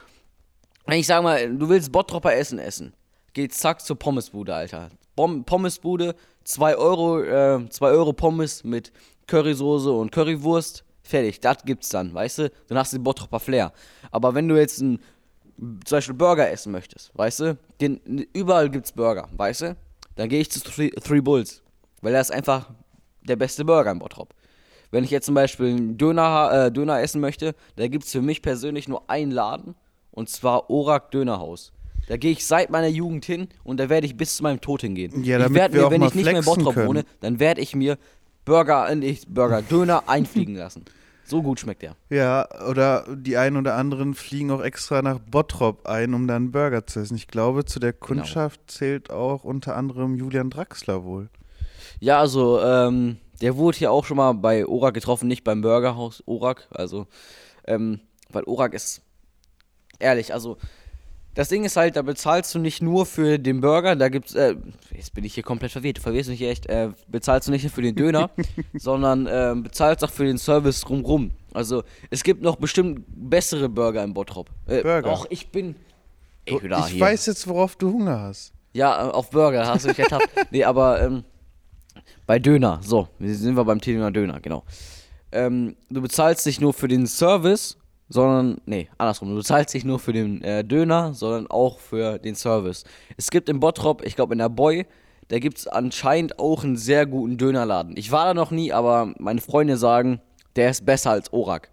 wenn 0.86 1.00
ich 1.00 1.08
sag 1.08 1.24
mal, 1.24 1.56
du 1.56 1.70
willst 1.70 1.92
Bottropper 1.92 2.34
Essen 2.36 2.60
essen, 2.60 2.94
geht 3.34 3.54
zack 3.54 3.82
zur 3.82 3.98
Pommesbude, 3.98 4.54
Alter. 4.54 4.90
Pommesbude, 5.16 6.16
2 6.44 6.76
Euro, 6.76 7.22
äh, 7.22 7.70
2 7.70 7.88
Euro 7.88 8.14
Pommes 8.14 8.64
mit 8.64 8.92
Currysoße 9.28 9.92
und 9.92 10.12
Currywurst, 10.12 10.84
fertig, 11.04 11.40
das 11.40 11.64
gibt's 11.64 11.90
dann, 11.90 12.14
weißt 12.14 12.40
du? 12.40 12.52
Dann 12.68 12.78
hast 12.78 12.94
du 12.94 12.98
den 12.98 13.04
Bottropper 13.04 13.40
Flair. 13.40 13.72
Aber 14.12 14.36
wenn 14.36 14.48
du 14.48 14.56
jetzt 14.56 14.82
ein, 14.82 15.00
zum 15.58 15.98
Beispiel 15.98 16.16
Burger 16.16 16.50
essen 16.50 16.72
möchtest, 16.72 17.12
weißt 17.18 17.40
du? 17.42 17.58
Den, 17.80 18.28
überall 18.34 18.70
gibt's 18.70 18.92
Burger, 18.92 19.28
weißt 19.36 19.62
du? 19.62 19.78
Dann 20.16 20.30
gehe 20.30 20.42
ich 20.42 20.52
zu 20.52 20.62
Three, 20.62 20.90
Three 20.90 21.22
Bulls, 21.22 21.64
weil 22.02 22.14
das 22.14 22.30
ist 22.30 22.36
einfach 22.36 22.70
der 23.22 23.36
beste 23.36 23.66
Burger 23.66 23.92
in 23.92 24.00
Bottrop. 24.00 24.34
Wenn 24.96 25.04
ich 25.04 25.12
jetzt 25.12 25.26
zum 25.26 25.36
Beispiel 25.36 25.68
einen 25.68 25.98
Döner, 25.98 26.68
äh, 26.68 26.72
Döner 26.72 27.02
essen 27.02 27.20
möchte, 27.20 27.54
da 27.76 27.86
gibt 27.90 28.06
es 28.06 28.14
für 28.14 28.22
mich 28.22 28.42
persönlich 28.42 28.88
nur 28.88 29.10
einen 29.10 29.30
Laden 29.30 29.76
und 30.12 30.30
zwar 30.30 30.70
Orak 30.70 31.12
Dönerhaus. 31.12 31.74
Da 32.08 32.16
gehe 32.16 32.32
ich 32.32 32.46
seit 32.46 32.70
meiner 32.70 32.88
Jugend 32.88 33.26
hin 33.26 33.50
und 33.66 33.78
da 33.82 33.90
werde 33.90 34.08
ich 34.08 34.16
bis 34.16 34.38
zu 34.38 34.44
meinem 34.44 34.62
Tod 34.62 34.80
hingehen. 34.80 35.26
Ja, 35.26 35.36
ich 35.36 35.44
damit 35.44 35.56
werde 35.60 35.74
wir 35.74 35.82
mir, 35.82 35.88
auch 35.88 35.92
wenn 35.92 36.02
ich 36.02 36.16
nicht 36.16 36.26
mehr 36.26 36.38
in 36.40 36.46
Bottrop 36.46 36.76
können. 36.76 36.88
wohne, 36.88 37.04
dann 37.20 37.42
werde 37.42 37.60
ich 37.60 37.76
mir 37.76 37.98
Burger, 38.46 38.90
äh, 38.90 39.18
Burger, 39.28 39.62
Döner 39.64 40.04
einfliegen 40.08 40.56
lassen. 40.56 40.86
So 41.26 41.44
gut 41.44 41.60
schmeckt 41.60 41.82
der. 41.82 41.98
Ja, 42.10 42.48
oder 42.70 43.04
die 43.14 43.36
einen 43.36 43.58
oder 43.58 43.76
anderen 43.76 44.14
fliegen 44.14 44.50
auch 44.50 44.62
extra 44.64 45.02
nach 45.02 45.20
Bottrop 45.20 45.88
ein, 45.88 46.14
um 46.14 46.26
dann 46.26 46.44
einen 46.44 46.52
Burger 46.52 46.88
zu 46.88 47.02
essen. 47.02 47.16
Ich 47.18 47.28
glaube, 47.28 47.66
zu 47.66 47.80
der 47.82 47.92
Genau. 47.92 48.06
Kundschaft 48.06 48.62
zählt 48.68 49.10
auch 49.12 49.44
unter 49.44 49.76
anderem 49.76 50.16
Julian 50.16 50.50
Draxler 50.50 51.04
wohl. 51.04 51.28
Ja, 52.00 52.22
also, 52.22 52.62
ähm, 52.62 53.18
der 53.42 53.58
wurde 53.58 53.78
hier 53.78 53.92
auch 53.92 54.06
schon 54.06 54.18
mal 54.18 54.34
bei 54.34 54.66
Orak 54.66 54.94
getroffen, 54.94 55.28
nicht 55.28 55.44
beim 55.44 55.62
Burgerhaus 55.62 56.24
Orak. 56.26 56.68
Also, 56.72 57.08
ähm, 57.68 58.00
weil 58.30 58.44
Orak 58.44 58.74
ist, 58.74 59.02
ehrlich, 60.00 60.34
also, 60.34 60.58
das 61.34 61.50
Ding 61.50 61.66
ist 61.66 61.76
halt, 61.76 61.98
da 61.98 62.02
bezahlst 62.02 62.56
du 62.56 62.60
nicht 62.60 62.82
nur 62.82 63.06
für 63.06 63.38
den 63.38 63.60
Burger, 63.60 63.98
da 63.98 64.08
gibt's, 64.08 64.36
äh, 64.36 64.56
jetzt 64.92 65.14
bin 65.14 65.26
ich 65.26 65.34
hier 65.34 65.44
komplett 65.44 65.72
verwirrt, 65.72 65.98
du 65.98 66.02
verwirrst 66.02 66.30
mich 66.30 66.42
echt, 66.42 66.66
äh, 66.68 66.92
bezahlst 67.10 67.48
du 67.48 67.52
nicht 67.52 67.64
nur 67.64 67.72
für 67.72 67.82
den 67.82 67.96
Döner, 67.96 68.30
sondern 68.74 69.28
ähm, 69.30 69.64
bezahlst 69.64 70.04
auch 70.04 70.12
für 70.12 70.24
den 70.24 70.38
Service 70.38 70.82
drumrum. 70.82 71.32
Also, 71.54 71.84
es 72.10 72.24
gibt 72.24 72.42
noch 72.42 72.56
bestimmt 72.56 73.04
bessere 73.08 73.68
Burger 73.68 74.04
im 74.04 74.14
Bottrop. 74.14 74.50
Äh, 74.66 74.82
Burger? 74.82 75.12
Och, 75.12 75.28
ich 75.30 75.52
bin. 75.52 75.76
Ey, 76.46 76.60
da 76.70 76.80
ich 76.80 76.94
hier. 76.94 77.02
weiß 77.02 77.26
jetzt, 77.26 77.48
worauf 77.48 77.76
du 77.76 77.92
Hunger 77.92 78.22
hast. 78.22 78.54
Ja, 78.74 79.08
äh, 79.08 79.12
auf 79.12 79.30
Burger 79.32 79.66
hast 79.68 79.86
du 79.86 79.90
dich 79.90 80.00
ertappt. 80.00 80.30
nee, 80.52 80.64
aber 80.64 81.02
ähm, 81.02 81.24
bei 82.26 82.40
Döner, 82.40 82.80
so, 82.82 83.08
sind 83.20 83.56
wir 83.56 83.66
beim 83.66 83.82
Thema 83.82 84.12
Döner, 84.12 84.40
genau. 84.40 84.64
Ähm, 85.32 85.76
du 85.90 86.02
bezahlst 86.02 86.46
nicht 86.46 86.62
nur 86.62 86.74
für 86.74 86.88
den 86.88 87.08
Service, 87.08 87.78
sondern, 88.10 88.62
nee, 88.66 88.90
andersrum, 88.98 89.30
du 89.30 89.36
bezahlst 89.36 89.74
nicht 89.74 89.86
nur 89.86 90.00
für 90.00 90.14
den 90.14 90.42
äh, 90.44 90.64
Döner, 90.64 91.14
sondern 91.14 91.48
auch 91.48 91.80
für 91.80 92.20
den 92.20 92.36
Service. 92.36 92.84
Es 93.18 93.30
gibt 93.30 93.50
in 93.50 93.60
Bottrop, 93.60 94.06
ich 94.06 94.16
glaube 94.16 94.34
in 94.34 94.40
der 94.40 94.50
Boy, 94.50 94.86
da 95.28 95.40
gibt 95.40 95.58
es 95.58 95.68
anscheinend 95.68 96.40
auch 96.40 96.64
einen 96.64 96.78
sehr 96.78 97.06
guten 97.06 97.38
Dönerladen. 97.38 97.98
Ich 97.98 98.12
war 98.12 98.26
da 98.26 98.34
noch 98.34 98.52
nie, 98.52 98.72
aber 98.72 99.14
meine 99.18 99.42
Freunde 99.42 99.78
sagen, 99.78 100.22
der 100.56 100.70
ist 100.70 100.86
besser 100.86 101.12
als 101.12 101.34
Orak. 101.34 101.72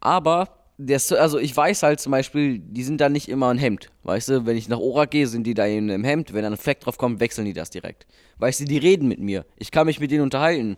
Aber, 0.00 0.48
der, 0.76 1.00
also 1.20 1.38
ich 1.38 1.56
weiß 1.56 1.82
halt 1.84 2.00
zum 2.00 2.10
Beispiel, 2.12 2.58
die 2.58 2.82
sind 2.82 3.00
da 3.00 3.08
nicht 3.08 3.28
immer 3.28 3.48
ein 3.48 3.58
Hemd. 3.58 3.90
Weißt 4.02 4.28
du, 4.28 4.46
wenn 4.46 4.56
ich 4.56 4.68
nach 4.68 4.78
Orak 4.78 5.12
gehe, 5.12 5.26
sind 5.26 5.44
die 5.46 5.54
da 5.54 5.66
in 5.66 5.90
einem 5.90 6.04
Hemd. 6.04 6.32
Wenn 6.34 6.42
da 6.42 6.50
ein 6.50 6.56
Fleck 6.56 6.80
drauf 6.80 6.98
kommt, 6.98 7.20
wechseln 7.20 7.44
die 7.44 7.52
das 7.52 7.70
direkt. 7.70 8.06
Weißt 8.38 8.60
du, 8.60 8.64
die 8.64 8.78
reden 8.78 9.06
mit 9.08 9.20
mir. 9.20 9.44
Ich 9.56 9.70
kann 9.70 9.86
mich 9.86 10.00
mit 10.00 10.10
denen 10.10 10.22
unterhalten. 10.22 10.76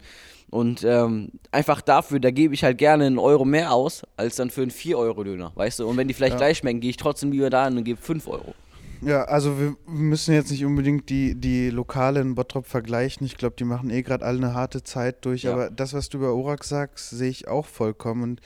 Und 0.51 0.85
ähm, 0.85 1.33
einfach 1.51 1.81
dafür, 1.81 2.21
da 2.21 2.31
gebe 2.31 2.55
ich 2.55 2.63
halt 2.63 2.79
gerne 2.79 3.07
einen 3.07 3.19
Euro 3.19 3.45
mehr 3.45 3.73
aus, 3.73 4.05
als 4.17 4.37
dann 4.37 4.51
für 4.51 4.63
einen 4.63 4.71
4-Euro-Döner. 4.71 5.53
Weißt 5.55 5.81
du, 5.81 5.89
und 5.89 5.97
wenn 5.97 6.07
die 6.09 6.15
vielleicht 6.15 6.35
Ja. 6.35 6.39
gleich 6.39 6.59
schmecken, 6.59 6.81
gehe 6.81 6.91
ich 6.91 6.97
trotzdem 6.99 7.33
lieber 7.33 7.51
da 7.51 7.65
hin 7.67 7.77
und 7.79 7.85
gebe 7.85 8.01
5 8.01 8.29
Euro. 8.29 8.55
Ja, 9.03 9.25
also 9.25 9.59
wir 9.59 9.77
müssen 9.87 10.35
jetzt 10.35 10.51
nicht 10.51 10.65
unbedingt 10.65 11.11
die, 11.11 11.35
die 11.35 11.71
Lokale 11.71 12.21
in 12.21 12.35
Bottrop 12.35 12.67
vergleichen. 12.67 13.27
Ich 13.27 13.37
glaube, 13.37 13.57
die 13.59 13.65
machen 13.65 13.91
eh 13.91 14.03
gerade 14.03 14.25
alle 14.25 14.39
eine 14.39 14.55
harte 14.55 14.83
Zeit 14.83 15.25
durch. 15.25 15.43
Ja. 15.43 15.53
Aber 15.53 15.71
das, 15.71 15.93
was 15.95 16.09
du 16.09 16.19
über 16.19 16.35
Orak 16.35 16.65
sagst, 16.65 17.11
sehe 17.11 17.29
ich 17.29 17.49
auch 17.49 17.67
vollkommen. 17.67 18.23
Und 18.23 18.41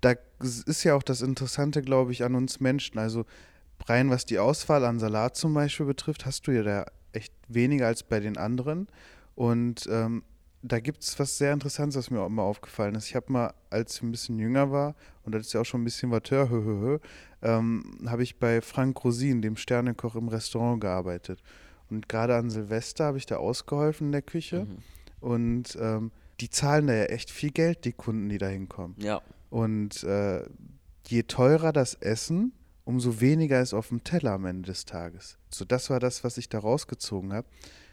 da 0.00 0.14
ist 0.40 0.84
ja 0.84 0.94
auch 0.94 1.02
das 1.02 1.22
Interessante, 1.22 1.82
glaube 1.82 2.12
ich, 2.12 2.24
an 2.24 2.34
uns 2.34 2.60
Menschen. 2.60 2.98
Also 2.98 3.24
rein 3.86 4.10
was 4.10 4.26
die 4.26 4.38
Auswahl 4.38 4.84
an 4.84 4.98
Salat 4.98 5.36
zum 5.36 5.54
Beispiel 5.54 5.86
betrifft, 5.86 6.26
hast 6.26 6.46
du 6.46 6.52
ja 6.52 6.62
da 6.62 6.86
echt 7.12 7.32
weniger 7.48 7.86
als 7.86 8.02
bei 8.02 8.20
den 8.20 8.36
anderen. 8.36 8.88
Und 9.34 9.88
ähm, 9.90 10.22
da 10.62 10.80
gibt 10.80 11.02
es 11.02 11.18
was 11.18 11.38
sehr 11.38 11.52
Interessantes, 11.52 11.96
was 11.96 12.10
mir 12.10 12.20
auch 12.20 12.26
immer 12.26 12.42
aufgefallen 12.42 12.94
ist. 12.94 13.06
Ich 13.06 13.14
habe 13.14 13.32
mal, 13.32 13.54
als 13.70 13.96
ich 13.96 14.02
ein 14.02 14.10
bisschen 14.10 14.38
jünger 14.38 14.70
war, 14.70 14.94
und 15.24 15.34
das 15.34 15.46
ist 15.46 15.52
ja 15.52 15.60
auch 15.62 15.64
schon 15.64 15.82
ein 15.82 15.84
bisschen 15.84 16.10
hö, 16.30 16.98
ähm, 17.42 17.98
habe 18.06 18.22
ich 18.22 18.38
bei 18.38 18.60
Frank 18.60 19.02
Rosin, 19.02 19.40
dem 19.42 19.56
Sternekoch, 19.56 20.16
im 20.16 20.28
Restaurant 20.28 20.80
gearbeitet. 20.80 21.42
Und 21.88 22.08
gerade 22.08 22.36
an 22.36 22.50
Silvester 22.50 23.06
habe 23.06 23.18
ich 23.18 23.26
da 23.26 23.36
ausgeholfen 23.36 24.08
in 24.08 24.12
der 24.12 24.22
Küche. 24.22 24.66
Und 25.20 25.76
ähm, 25.80 26.12
die 26.40 26.50
zahlen 26.50 26.86
da 26.86 26.94
ja 26.94 27.04
echt 27.04 27.30
viel 27.30 27.50
Geld, 27.50 27.84
die 27.84 27.92
Kunden, 27.92 28.28
die 28.28 28.38
da 28.38 28.46
hinkommen. 28.46 28.94
Ja. 28.98 29.20
Und 29.50 30.02
äh, 30.04 30.44
je 31.06 31.24
teurer 31.24 31.72
das 31.72 31.94
Essen, 31.94 32.52
umso 32.84 33.20
weniger 33.20 33.60
ist 33.60 33.74
auf 33.74 33.88
dem 33.88 34.02
Teller 34.04 34.32
am 34.32 34.46
Ende 34.46 34.66
des 34.68 34.84
Tages. 34.84 35.38
So, 35.52 35.64
das 35.64 35.90
war 35.90 36.00
das, 36.00 36.24
was 36.24 36.38
ich 36.38 36.48
da 36.48 36.58
rausgezogen 36.60 37.32
habe. 37.32 37.46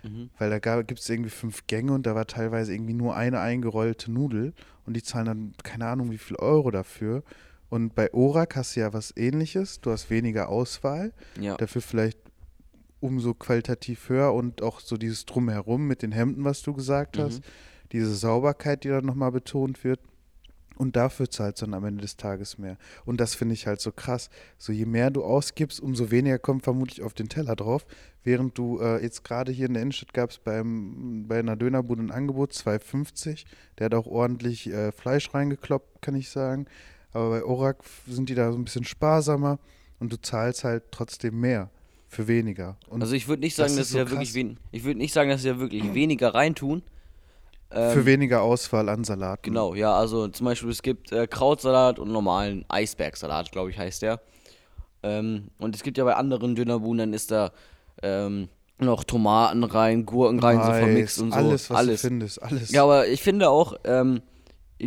Mhm. 0.04 0.30
Weil 0.38 0.50
da 0.50 0.82
gibt 0.82 1.00
es 1.00 1.10
irgendwie 1.10 1.30
fünf 1.30 1.68
Gänge 1.68 1.94
und 1.94 2.06
da 2.06 2.16
war 2.16 2.28
teilweise 2.28 2.74
irgendwie 2.74 2.94
nur 2.94 3.16
eine 3.16 3.40
eingerollte 3.40 4.12
Nudel 4.12 4.54
und 4.86 4.96
die 4.96 5.04
zahlen 5.04 5.26
dann 5.26 5.54
keine 5.64 5.88
Ahnung 5.88 6.12
wie 6.12 6.18
viel 6.18 6.38
Euro 6.38 6.72
dafür. 6.72 7.24
Und 7.70 7.96
bei 7.96 8.14
Orak 8.14 8.56
hast 8.56 8.76
du 8.76 8.80
ja 8.80 8.94
was 8.94 9.14
ähnliches. 9.18 9.82
Du 9.82 9.92
hast 9.92 10.10
weniger 10.10 10.50
Auswahl, 10.50 11.12
Ja. 11.40 11.58
dafür 11.58 11.82
vielleicht 11.82 12.20
umso 13.00 13.34
qualitativ 13.34 14.10
höher 14.10 14.34
und 14.34 14.62
auch 14.62 14.80
so 14.80 14.98
dieses 14.98 15.26
Drumherum 15.26 15.86
mit 15.88 16.02
den 16.02 16.12
Hemden, 16.12 16.44
was 16.44 16.62
du 16.62 16.74
gesagt 16.74 17.18
hast, 17.20 17.42
diese 17.92 18.16
Sauberkeit, 18.16 18.84
die 18.84 18.90
dann 18.90 19.06
nochmal 19.06 19.32
betont 19.32 19.84
wird. 19.84 20.00
Und 20.78 20.96
dafür 20.96 21.30
zahlst 21.30 21.62
du 21.62 21.66
dann 21.66 21.74
am 21.74 21.86
Ende 21.86 22.02
des 22.02 22.18
Tages 22.18 22.58
mehr. 22.58 22.78
Und 23.06 23.20
das 23.20 23.34
finde 23.36 23.54
ich 23.54 23.66
halt 23.66 23.82
so 23.82 23.92
krass. 23.92 24.30
So 24.58 24.72
je 24.72 24.86
mehr 24.86 25.10
du 25.10 25.24
ausgibst, 25.24 25.80
umso 25.80 26.12
weniger 26.12 26.38
kommt 26.38 26.64
vermutlich 26.64 27.02
auf 27.02 27.14
den 27.14 27.30
Teller 27.30 27.56
drauf. 27.56 27.86
Während 28.24 28.58
du 28.58 28.80
äh, 28.80 29.02
jetzt 29.02 29.24
gerade 29.24 29.52
hier 29.52 29.66
in 29.68 29.74
der 29.74 29.82
Innenstadt 29.82 30.14
gab 30.14 30.30
es 30.30 30.38
bei 30.40 30.60
einer 30.60 31.56
Dönerbude 31.56 32.04
ein 32.04 32.12
Angebot, 32.12 32.52
2,50. 32.52 33.46
Der 33.80 33.86
hat 33.86 33.96
auch 33.96 34.06
ordentlich 34.06 34.68
äh, 34.68 34.92
Fleisch 34.92 35.34
reingekloppt, 35.34 36.02
kann 36.02 36.16
ich 36.16 36.30
sagen. 36.30 36.68
Aber 37.14 37.30
bei 37.32 37.44
Orak 37.44 37.84
sind 38.06 38.30
die 38.30 38.36
da 38.36 38.52
so 38.52 38.58
ein 38.58 38.66
bisschen 38.66 38.84
sparsamer 38.84 39.60
und 40.00 40.12
du 40.14 40.22
zahlst 40.22 40.64
halt 40.64 40.84
trotzdem 40.92 41.40
mehr 41.40 41.70
für 42.08 42.28
weniger. 42.28 42.78
Und 42.88 43.02
Also 43.02 43.16
ich 43.16 43.28
würde 43.28 43.42
nicht 43.42 43.58
das 43.58 43.72
sagen, 43.72 43.82
ist 43.82 43.88
dass 43.88 43.92
sie 43.92 43.98
ja 43.98 44.10
wirklich 44.10 44.60
ich 44.72 44.84
würde 44.84 45.00
nicht 45.00 45.14
sagen, 45.14 45.30
dass 45.30 45.42
sie 45.42 45.50
ja 45.50 45.60
wirklich 45.60 45.94
weniger 45.94 46.34
reintun. 46.34 46.84
Für 47.70 48.06
weniger 48.06 48.42
Auswahl 48.42 48.90
an 48.90 49.04
Salaten. 49.04 49.44
Genau, 49.44 49.76
ja, 49.76 49.94
also 49.94 50.28
zum 50.30 50.46
Beispiel 50.46 50.70
es 50.70 50.82
gibt 50.82 51.12
äh, 51.12 51.28
Krautsalat 51.28 52.00
und 52.00 52.12
normalen 52.12 52.66
Eisbergsalat, 52.70 53.52
glaube 53.52 53.72
ich, 53.72 53.78
heißt 53.78 54.02
der. 54.02 54.22
Ähm, 55.04 55.50
und 55.58 55.76
es 55.76 55.84
gibt 55.84 55.98
ja 55.98 56.04
bei 56.04 56.16
anderen 56.16 56.56
Dönerbuden, 56.56 56.98
dann 56.98 57.14
ist 57.14 57.32
da 57.32 57.52
ähm, 58.02 58.50
noch 58.80 59.04
Tomaten 59.04 59.64
rein, 59.64 60.06
Gurken 60.06 60.40
rein, 60.40 60.58
so 60.58 60.70
Mais, 60.70 60.80
vermixt 60.80 61.22
und 61.22 61.32
so. 61.32 61.38
Alles, 61.38 61.70
was 61.70 61.86
du 61.86 61.98
findest, 61.98 62.42
alles. 62.42 62.72
Ja, 62.72 62.84
aber 62.84 63.08
ich 63.08 63.22
finde 63.22 63.50
auch, 63.50 63.76
ähm, 63.84 64.22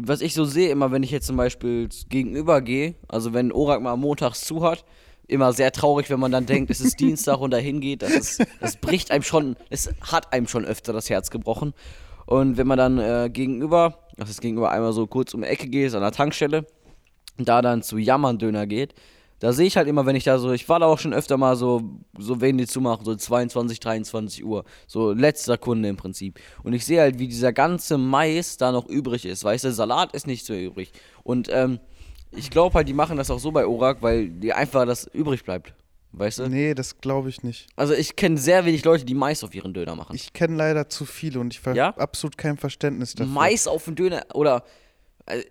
was 0.03 0.21
ich 0.21 0.35
so 0.35 0.45
sehe, 0.45 0.71
immer 0.71 0.93
wenn 0.93 1.03
ich 1.03 1.11
jetzt 1.11 1.27
zum 1.27 1.37
Beispiel 1.37 1.89
gegenüber 2.09 2.61
gehe, 2.63 2.95
also 3.09 3.33
wenn 3.33 3.53
Orak 3.53 3.83
mal 3.83 3.97
montags 3.97 4.43
zu 4.43 4.63
hat, 4.63 4.85
immer 5.27 5.53
sehr 5.53 5.73
traurig, 5.73 6.11
wenn 6.11 6.21
man 6.21 6.33
dann 6.33 6.47
denkt, 6.47 6.71
es 6.71 6.81
ist 6.81 7.01
Dienstag 7.01 7.39
und 7.41 7.51
dahin 7.51 7.81
geht. 7.81 8.03
Das, 8.03 8.13
ist, 8.13 8.47
das 8.61 8.77
bricht 8.77 9.11
einem 9.11 9.23
schon, 9.23 9.57
es 9.69 9.91
hat 10.01 10.33
einem 10.33 10.47
schon 10.47 10.65
öfter 10.65 10.93
das 10.93 11.11
Herz 11.11 11.31
gebrochen. 11.31 11.73
Und 12.31 12.57
wenn 12.57 12.69
man 12.69 12.79
dann 12.79 12.99
äh, 12.99 13.29
gegenüber, 13.29 13.99
das 14.17 14.31
ist 14.31 14.41
gegenüber 14.41 14.71
einmal 14.71 14.93
so 14.93 15.09
kurz 15.09 15.35
um 15.35 15.43
die 15.43 15.49
Ecke 15.49 15.67
geht, 15.67 15.93
an 15.95 16.01
der 16.01 16.13
Tankstelle, 16.13 16.65
da 17.39 17.61
dann 17.61 17.83
zu 17.83 17.99
Jammern-Döner 17.99 18.69
geht, 18.69 18.95
da 19.41 19.53
sehe 19.53 19.67
ich 19.67 19.77
halt 19.77 19.89
immer, 19.89 20.07
wenn 20.07 20.15
ich 20.15 20.23
da 20.23 20.39
so, 20.39 20.53
ich 20.53 20.69
war 20.69 20.79
da 20.79 20.87
auch 20.87 21.01
schon 21.01 21.13
öfter 21.13 21.37
mal 21.37 21.57
so, 21.57 21.83
so 22.17 22.41
wenn 22.41 22.57
die 22.57 22.69
zumachen, 22.69 23.05
so 23.05 23.17
22, 23.17 23.81
23 23.81 24.45
Uhr, 24.45 24.65
so 24.87 25.11
letzter 25.11 25.59
Kunde 25.59 25.89
im 25.89 25.97
Prinzip. 25.97 26.39
Und 26.63 26.73
ich 26.73 26.87
sehe 26.87 27.01
halt, 27.01 27.19
wie 27.19 27.27
dieser 27.27 27.53
ganze 27.53 27.99
Mais 27.99 28.57
da 28.57 28.71
noch 28.71 28.87
übrig 28.87 29.27
ist, 29.27 29.43
weißt 29.43 29.65
du, 29.65 29.73
Salat 29.73 30.15
ist 30.15 30.29
nicht 30.29 30.47
so 30.47 30.55
übrig. 30.55 30.93
Und 31.25 31.49
ähm, 31.51 31.81
ich 32.31 32.51
glaube 32.51 32.75
halt, 32.75 32.87
die 32.87 32.95
machen 32.95 33.17
das 33.17 33.33
auch 33.33 33.41
so 33.41 33.51
bei 33.51 33.67
Orak, 33.67 34.03
weil 34.03 34.29
die 34.29 34.53
einfach 34.53 34.87
das 34.87 35.05
übrig 35.07 35.43
bleibt, 35.43 35.75
weißt 36.13 36.41
du? 36.41 36.49
Nee, 36.49 36.75
das 36.75 36.99
glaube 37.01 37.29
ich 37.29 37.43
nicht. 37.43 37.69
Also 37.77 37.95
ich 37.95 38.17
kenne 38.17 38.39
sehr 38.39 38.65
wenig 38.65 38.85
Leute, 38.85 39.05
die 39.05 39.15
Mais 39.15 39.45
auf 39.45 39.55
ihren 39.55 39.73
Döner 39.75 39.95
machen. 39.95 40.15
Ich 40.15 40.33
kenne 40.33 40.57
leider 40.57 40.89
zu 40.89 41.05
viele 41.05 41.41
und 41.41 41.55
ich 41.55 41.65
habe 41.65 41.77
Ja? 41.77 41.91
absolut 41.97 42.37
kein 42.37 42.57
Verständnis 42.57 43.15
dafür. 43.15 43.33
Mais 43.33 43.67
auf 43.67 43.85
den 43.85 43.95
Döner 43.95 44.25
oder 44.35 44.65
äh, 45.27 45.43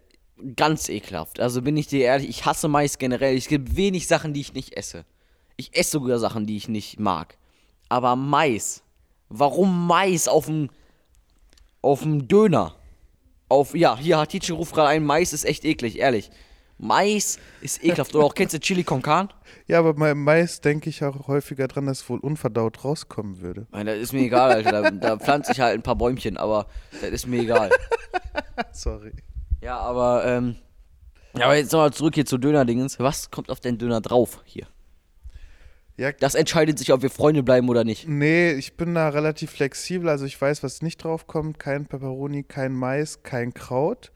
ganz 0.55 0.89
ekelhaft. 0.89 1.39
Also 1.39 1.61
bin 1.61 1.77
ich 1.77 1.87
dir 1.87 2.05
ehrlich, 2.05 2.29
ich 2.29 2.45
hasse 2.45 2.67
Mais 2.67 2.97
generell. 2.97 3.35
Es 3.37 3.47
gibt 3.47 3.75
wenig 3.75 4.07
Sachen, 4.07 4.33
die 4.33 4.41
ich 4.41 4.53
nicht 4.53 4.75
esse. 4.77 5.05
Ich 5.57 5.75
esse 5.77 5.91
sogar 5.91 6.19
Sachen, 6.19 6.45
die 6.45 6.57
ich 6.57 6.67
nicht 6.67 6.99
mag. 6.99 7.37
Aber 7.89 8.15
Mais. 8.15 8.83
Warum 9.29 9.87
Mais 9.87 10.27
auf 10.27 10.45
dem 10.45 10.69
auf 11.81 12.01
dem 12.01 12.27
Döner? 12.27 12.75
Auf 13.47 13.73
ja, 13.75 13.97
hier 13.97 14.17
Hatice 14.17 14.51
ruft 14.51 14.73
gerade 14.73 14.89
ein, 14.89 15.03
Mais 15.03 15.33
ist 15.33 15.45
echt 15.45 15.65
eklig, 15.65 15.97
ehrlich. 15.99 16.29
Mais 16.81 17.37
ist 17.61 17.83
ekelhaft. 17.83 18.15
Oder 18.15 18.23
auch 18.25 18.33
kennst 18.33 18.53
du 18.53 18.59
Chili 18.59 18.83
con 18.83 19.01
Carne? 19.01 19.29
Ja, 19.67 19.79
aber 19.79 19.93
beim 19.93 20.23
Mais 20.23 20.61
denke 20.61 20.89
ich 20.89 21.03
auch 21.03 21.27
häufiger 21.27 21.67
dran, 21.67 21.85
dass 21.85 22.01
es 22.01 22.09
wohl 22.09 22.19
unverdaut 22.19 22.83
rauskommen 22.85 23.41
würde. 23.41 23.67
Nein, 23.71 23.85
das 23.85 23.97
ist 23.97 24.13
mir 24.13 24.21
egal, 24.21 24.51
Alter. 24.51 24.71
Da, 24.83 24.91
da 24.91 25.17
pflanze 25.17 25.51
ich 25.51 25.59
halt 25.59 25.75
ein 25.77 25.83
paar 25.83 25.97
Bäumchen, 25.97 26.37
aber 26.37 26.67
das 27.01 27.09
ist 27.11 27.27
mir 27.27 27.41
egal. 27.41 27.69
Sorry. 28.71 29.11
Ja, 29.61 29.77
aber, 29.77 30.23
ähm. 30.25 30.55
Ja, 31.37 31.45
aber 31.45 31.57
jetzt 31.57 31.71
nochmal 31.73 31.91
zurück 31.93 32.15
hier 32.15 32.25
zu 32.25 32.37
Döner-Dingens. 32.37 32.97
Was 32.99 33.29
kommt 33.29 33.49
auf 33.51 33.59
den 33.59 33.77
Döner 33.77 33.99
drauf 34.01 34.41
hier? 34.45 34.65
Ja, 35.97 36.13
Das 36.13 36.33
entscheidet 36.33 36.79
sich, 36.79 36.93
ob 36.93 37.01
wir 37.01 37.09
Freunde 37.09 37.43
bleiben 37.43 37.67
oder 37.67 37.83
nicht. 37.83 38.07
nee, 38.07 38.53
ich 38.53 38.77
bin 38.77 38.95
da 38.95 39.09
relativ 39.09 39.51
flexibel. 39.51 40.07
Also 40.07 40.23
ich 40.25 40.39
weiß, 40.41 40.63
was 40.63 40.81
nicht 40.81 41.03
drauf 41.03 41.27
kommt. 41.27 41.59
Kein 41.59 41.87
Peperoni, 41.87 42.43
kein 42.43 42.71
Mais, 42.71 43.21
kein 43.21 43.53
Kraut. 43.53 44.13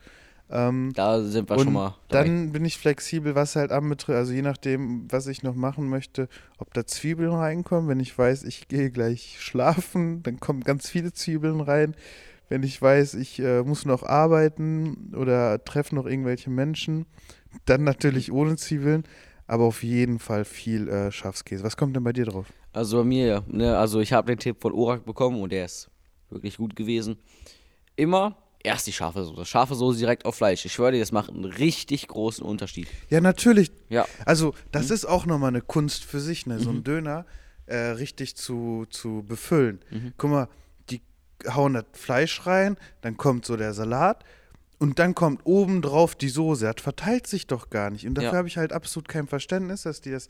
Ähm, 0.54 0.92
Da 0.94 1.22
sind 1.24 1.50
wir 1.50 1.58
schon 1.58 1.74
mal. 1.74 1.96
dabei. 2.10 2.26
dann 2.26 2.52
bin 2.52 2.64
ich 2.64 2.78
flexibel, 2.78 3.34
was 3.34 3.56
halt 3.56 3.72
anbetrifft. 3.72 4.16
Also 4.18 4.34
je 4.34 4.44
nachdem, 4.44 5.12
was 5.12 5.26
ich 5.26 5.42
noch 5.42 5.56
machen 5.56 5.90
möchte, 5.90 6.30
ob 6.60 6.74
da 6.76 6.86
Zwiebeln 6.86 7.34
reinkommen. 7.34 7.90
Wenn 7.90 8.00
ich 8.00 8.16
weiß, 8.16 8.44
ich 8.44 8.68
gehe 8.68 8.92
gleich 8.92 9.38
schlafen, 9.42 10.22
dann 10.22 10.40
kommen 10.40 10.62
ganz 10.62 10.88
viele 10.88 11.12
Zwiebeln 11.12 11.60
rein. 11.60 11.96
Wenn 12.50 12.62
ich 12.62 12.80
weiß, 12.80 13.16
ich 13.16 13.40
äh, 13.40 13.64
muss 13.64 13.86
noch 13.86 14.04
arbeiten 14.04 15.12
oder 15.16 15.64
treffe 15.64 15.96
noch 15.96 16.06
irgendwelche 16.06 16.52
Menschen, 16.52 17.08
dann 17.66 17.84
natürlich 17.84 18.32
ohne 18.32 18.56
Zwiebeln. 18.56 19.04
Aber 19.48 19.64
auf 19.66 19.82
jeden 19.84 20.20
Fall 20.20 20.46
viel 20.46 20.88
äh, 20.88 21.12
Schafskäse. 21.12 21.64
Was 21.64 21.78
kommt 21.78 21.96
denn 21.96 22.04
bei 22.04 22.14
dir 22.14 22.26
drauf? 22.26 22.46
Also 22.74 22.98
bei 23.00 23.04
mir, 23.04 23.44
ne, 23.48 23.78
also 23.78 24.00
ich 24.02 24.14
habe 24.14 24.28
den 24.28 24.38
Tipp 24.40 24.58
von 24.62 24.72
Orak 24.72 25.04
bekommen 25.04 25.42
und 25.42 25.52
der 25.52 25.66
ist 25.66 25.90
wirklich 26.30 26.58
gut 26.58 26.76
gewesen. 26.76 27.18
Immer 27.96 28.38
erst 28.64 28.88
die 28.88 28.94
scharfe 28.94 29.24
Soße. 29.24 29.46
Scharfe 29.46 29.76
Soße 29.76 30.00
direkt 30.00 30.26
auf 30.26 30.36
Fleisch. 30.36 30.66
Ich 30.66 30.74
schwöre 30.74 30.94
dir, 30.94 31.00
das 31.00 31.12
macht 31.12 31.30
einen 31.30 31.46
richtig 31.46 32.08
großen 32.08 32.46
Unterschied. 32.46 32.88
Ja, 33.10 33.22
natürlich. 33.22 33.72
Ja. 33.90 34.08
Also, 34.26 34.54
das 34.72 34.90
ist 34.90 35.06
auch 35.06 35.26
nochmal 35.26 35.50
eine 35.50 35.62
Kunst 35.62 36.04
für 36.06 36.20
sich, 36.20 36.46
ne? 36.46 36.60
So 36.60 36.70
einen 36.70 36.84
Döner 36.84 37.26
äh, 37.66 37.76
richtig 37.78 38.36
zu, 38.36 38.86
zu 38.90 39.24
befüllen. 39.28 39.80
Guck 40.18 40.30
mal, 40.30 40.48
die 40.90 41.02
hauen 41.54 41.74
das 41.74 41.86
Fleisch 41.94 42.46
rein, 42.46 42.78
dann 43.02 43.18
kommt 43.18 43.46
so 43.46 43.56
der 43.58 43.74
Salat 43.74 44.24
und 44.80 45.00
dann 45.00 45.14
kommt 45.16 45.42
obendrauf 45.46 46.16
die 46.16 46.30
Soße. 46.30 46.66
Das 46.74 46.82
verteilt 46.82 47.28
sich 47.28 47.48
doch 47.48 47.70
gar 47.70 47.90
nicht. 47.90 48.06
Und 48.08 48.16
dafür 48.16 48.32
Ja. 48.32 48.38
habe 48.38 48.48
ich 48.48 48.58
halt 48.58 48.74
absolut 48.74 49.08
kein 49.08 49.28
Verständnis, 49.28 49.84
dass 49.84 50.02
die 50.02 50.12
das 50.12 50.28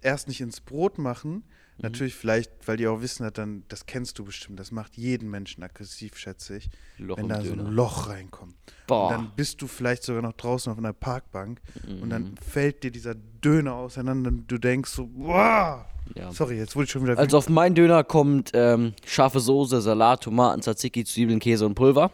erst 0.00 0.28
nicht 0.28 0.40
ins 0.40 0.60
Brot 0.60 0.98
machen. 0.98 1.44
Natürlich 1.78 2.14
vielleicht, 2.14 2.50
weil 2.66 2.76
die 2.76 2.86
auch 2.86 3.00
wissen, 3.00 3.24
dass 3.24 3.32
dann, 3.32 3.64
das 3.68 3.86
kennst 3.86 4.18
du 4.18 4.24
bestimmt, 4.24 4.60
das 4.60 4.70
macht 4.70 4.96
jeden 4.96 5.28
Menschen 5.28 5.62
aggressiv, 5.64 6.16
schätze 6.16 6.56
ich, 6.56 6.70
Loch 6.98 7.16
wenn 7.18 7.28
da 7.28 7.42
so 7.42 7.52
ein 7.52 7.66
Loch 7.66 8.08
reinkommt. 8.08 8.54
Boah. 8.86 9.08
Und 9.08 9.12
dann 9.12 9.32
bist 9.34 9.60
du 9.60 9.66
vielleicht 9.66 10.04
sogar 10.04 10.22
noch 10.22 10.34
draußen 10.34 10.70
auf 10.70 10.78
einer 10.78 10.92
Parkbank 10.92 11.60
und 11.86 12.04
Mhm. 12.04 12.10
dann 12.10 12.34
fällt 12.36 12.84
dir 12.84 12.92
dieser 12.92 13.14
Döner 13.16 13.74
auseinander 13.74 14.30
und 14.30 14.46
du 14.46 14.58
denkst 14.58 14.90
so, 14.90 15.10
wow. 15.14 15.84
Ja. 16.14 16.30
Sorry, 16.32 16.58
jetzt 16.58 16.76
wurde 16.76 16.84
ich 16.84 16.90
schon 16.92 17.02
wieder. 17.02 17.18
Also 17.18 17.38
auf 17.38 17.48
meinen 17.48 17.74
Döner 17.74 18.04
kommt 18.04 18.50
ähm, 18.54 18.92
scharfe 19.06 19.40
Soße, 19.40 19.80
Salat, 19.80 20.22
Tomaten, 20.22 20.60
Tzatziki, 20.62 21.02
Zwiebeln, 21.04 21.40
Käse 21.40 21.66
und 21.66 21.74
Pulver. 21.74 22.12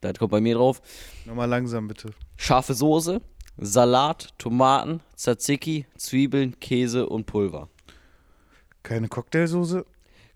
Das 0.00 0.18
kommt 0.18 0.32
bei 0.32 0.40
mir 0.40 0.56
drauf. 0.56 0.82
Nochmal 1.26 1.48
langsam 1.48 1.86
bitte. 1.86 2.10
Scharfe 2.36 2.74
Soße, 2.74 3.20
Salat, 3.58 4.30
Tomaten, 4.38 5.00
Tzatziki, 5.16 5.86
Zwiebeln, 5.96 6.58
Käse 6.60 7.06
und 7.08 7.26
Pulver. 7.26 7.68
Keine 8.84 9.08
Cocktailsoße? 9.08 9.84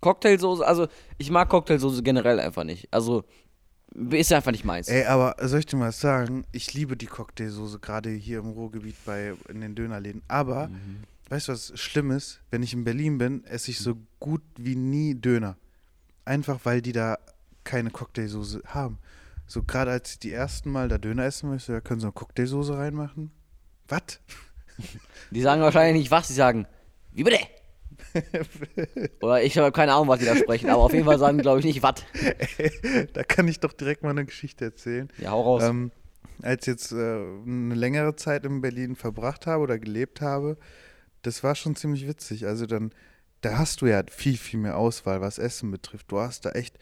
Cocktailsoße, 0.01 0.67
also 0.67 0.89
ich 1.19 1.31
mag 1.31 1.49
Cocktailsoße 1.49 2.03
generell 2.03 2.41
einfach 2.41 2.65
nicht. 2.65 2.89
Also 2.91 3.25
ist 4.11 4.33
einfach 4.33 4.53
nicht 4.53 4.65
meins. 4.65 4.89
Ey, 4.89 5.05
aber 5.05 5.37
soll 5.49 5.61
ich 5.61 5.67
dir 5.67 5.77
mal 5.77 5.93
sagen, 5.93 6.45
ich 6.53 6.73
liebe 6.75 6.97
die 6.97 7.07
Cocktailsoße, 7.07 7.79
gerade 7.79 8.11
hier 8.11 8.39
im 8.41 8.49
Ruhrgebiet 8.51 8.97
bei 9.05 9.35
in 9.49 9.61
den 9.61 9.75
Dönerläden. 9.75 10.23
Aber, 10.29 10.69
Mhm. 10.69 11.03
weißt 11.31 11.49
du, 11.49 11.53
was 11.53 11.73
schlimm 11.79 12.11
ist? 12.11 12.41
Wenn 12.51 12.63
ich 12.63 12.73
in 12.75 12.85
Berlin 12.85 13.19
bin, 13.19 13.45
esse 13.45 13.71
ich 13.71 13.79
so 13.79 13.97
gut 14.21 14.43
wie 14.57 14.77
nie 14.77 15.15
Döner. 15.15 15.57
Einfach 16.25 16.61
weil 16.65 16.83
die 16.83 16.93
da 16.93 17.19
keine 17.65 17.91
Cocktailsoße 17.91 18.63
haben. 18.67 18.99
So 19.47 19.63
gerade 19.63 19.91
als 19.91 20.13
ich 20.13 20.19
die 20.19 20.33
ersten 20.33 20.71
Mal 20.71 20.89
da 20.89 20.99
Döner 20.99 21.25
essen 21.25 21.49
möchte, 21.51 21.73
da 21.73 21.81
können 21.81 22.01
sie 22.01 22.07
eine 22.07 22.13
Cocktailsoße 22.13 22.77
reinmachen. 22.77 23.31
Was? 23.89 24.21
Die 25.31 25.41
sagen 25.43 25.61
wahrscheinlich 25.63 26.03
nicht 26.03 26.11
was, 26.11 26.29
die 26.29 26.35
sagen, 26.35 26.67
wie 27.13 27.25
bitte? 27.25 27.39
Oder 29.21 29.43
ich 29.43 29.57
habe 29.59 29.73
keine 29.73 29.93
Ahnung, 29.93 30.09
was 30.09 30.21
die 30.21 30.27
da 30.27 30.37
sprechen, 30.37 30.71
aber 30.71 30.83
auf 30.83 30.93
jeden 30.93 31.05
Fall 31.05 31.19
sagen 31.19 31.39
glaube 31.39 31.61
ich, 31.61 31.65
nicht 31.65 31.83
was. 31.83 32.05
da 33.13 33.23
kann 33.23 33.49
ich 33.49 33.61
doch 33.61 33.73
direkt 33.73 34.03
mal 34.03 34.11
eine 34.11 34.25
Geschichte 34.25 34.67
erzählen. 34.67 35.09
Ja, 35.19 35.31
hau 35.31 35.43
raus. 35.43 35.63
Ähm, 35.65 35.91
als 36.43 36.67
ich 36.67 36.73
jetzt 36.73 36.93
äh, 36.93 36.97
eine 36.97 37.75
längere 37.75 38.17
Zeit 38.17 38.45
in 38.45 38.61
Berlin 38.61 38.97
verbracht 38.97 39.47
habe 39.47 39.63
oder 39.63 39.79
gelebt 39.79 40.21
habe, 40.21 40.57
das 41.23 41.43
war 41.43 41.55
schon 41.55 41.77
ziemlich 41.77 42.07
witzig. 42.07 42.47
Also 42.47 42.67
dann, 42.67 42.93
da 43.41 43.59
hast 43.59 43.81
du 43.81 43.87
ja 43.87 44.03
viel, 44.11 44.37
viel 44.37 44.61
mehr 44.61 44.77
Auswahl, 44.77 45.21
was 45.21 45.39
Essen 45.39 45.71
betrifft. 45.71 46.11
Du 46.11 46.19
hast 46.19 46.45
da 46.45 46.51
echt 46.51 46.79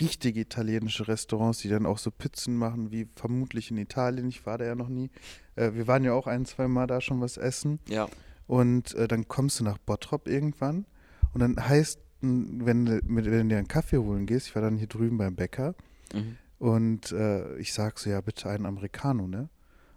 richtige 0.00 0.40
italienische 0.40 1.06
Restaurants, 1.06 1.58
die 1.58 1.68
dann 1.68 1.86
auch 1.86 1.98
so 1.98 2.10
Pizzen 2.10 2.56
machen, 2.56 2.90
wie 2.90 3.06
vermutlich 3.14 3.70
in 3.70 3.76
Italien. 3.76 4.28
Ich 4.28 4.44
war 4.46 4.58
da 4.58 4.64
ja 4.64 4.74
noch 4.74 4.88
nie. 4.88 5.10
Äh, 5.56 5.72
wir 5.74 5.86
waren 5.86 6.04
ja 6.04 6.12
auch 6.14 6.26
ein, 6.26 6.46
zwei 6.46 6.68
Mal 6.68 6.86
da 6.86 7.00
schon 7.00 7.20
was 7.20 7.36
essen. 7.36 7.78
ja. 7.88 8.08
Und 8.46 8.94
äh, 8.94 9.08
dann 9.08 9.26
kommst 9.28 9.60
du 9.60 9.64
nach 9.64 9.78
Bottrop 9.78 10.28
irgendwann 10.28 10.84
und 11.32 11.40
dann 11.40 11.56
heißt, 11.56 11.98
wenn, 12.20 12.84
du- 12.86 13.00
wenn 13.04 13.24
du 13.24 13.30
dir 13.48 13.58
einen 13.58 13.68
Kaffee 13.68 13.98
holen 13.98 14.26
gehst, 14.26 14.48
ich 14.48 14.54
war 14.54 14.62
dann 14.62 14.76
hier 14.76 14.86
drüben 14.86 15.16
beim 15.18 15.34
Bäcker 15.34 15.74
Mhm. 16.12 16.36
und 16.58 17.12
äh, 17.12 17.56
ich 17.56 17.72
sag 17.72 17.98
so, 17.98 18.08
ja 18.10 18.20
bitte 18.20 18.48
einen 18.50 18.66
Americano, 18.66 19.26
ne? 19.26 19.48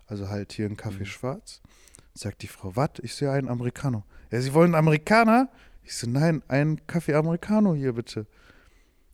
Also 0.08 0.30
halt 0.30 0.54
hier 0.54 0.66
einen 0.66 0.78
Kaffee 0.78 1.02
Mhm. 1.02 1.06
schwarz. 1.08 1.62
Sagt 2.14 2.42
die 2.42 2.48
Frau, 2.48 2.76
was? 2.76 2.92
Ich 3.04 3.14
sehe 3.16 3.30
einen 3.32 3.50
Americano. 3.50 4.04
Ja, 4.32 4.42
Sie 4.42 4.54
wollen 4.54 4.74
einen 4.74 4.86
Amerikaner? 4.86 5.50
Ich 5.84 5.96
so, 5.96 6.10
nein, 6.10 6.42
ein 6.48 6.82
Kaffee 6.88 7.14
Americano 7.14 7.74
hier 7.76 7.94
bitte. 7.94 8.26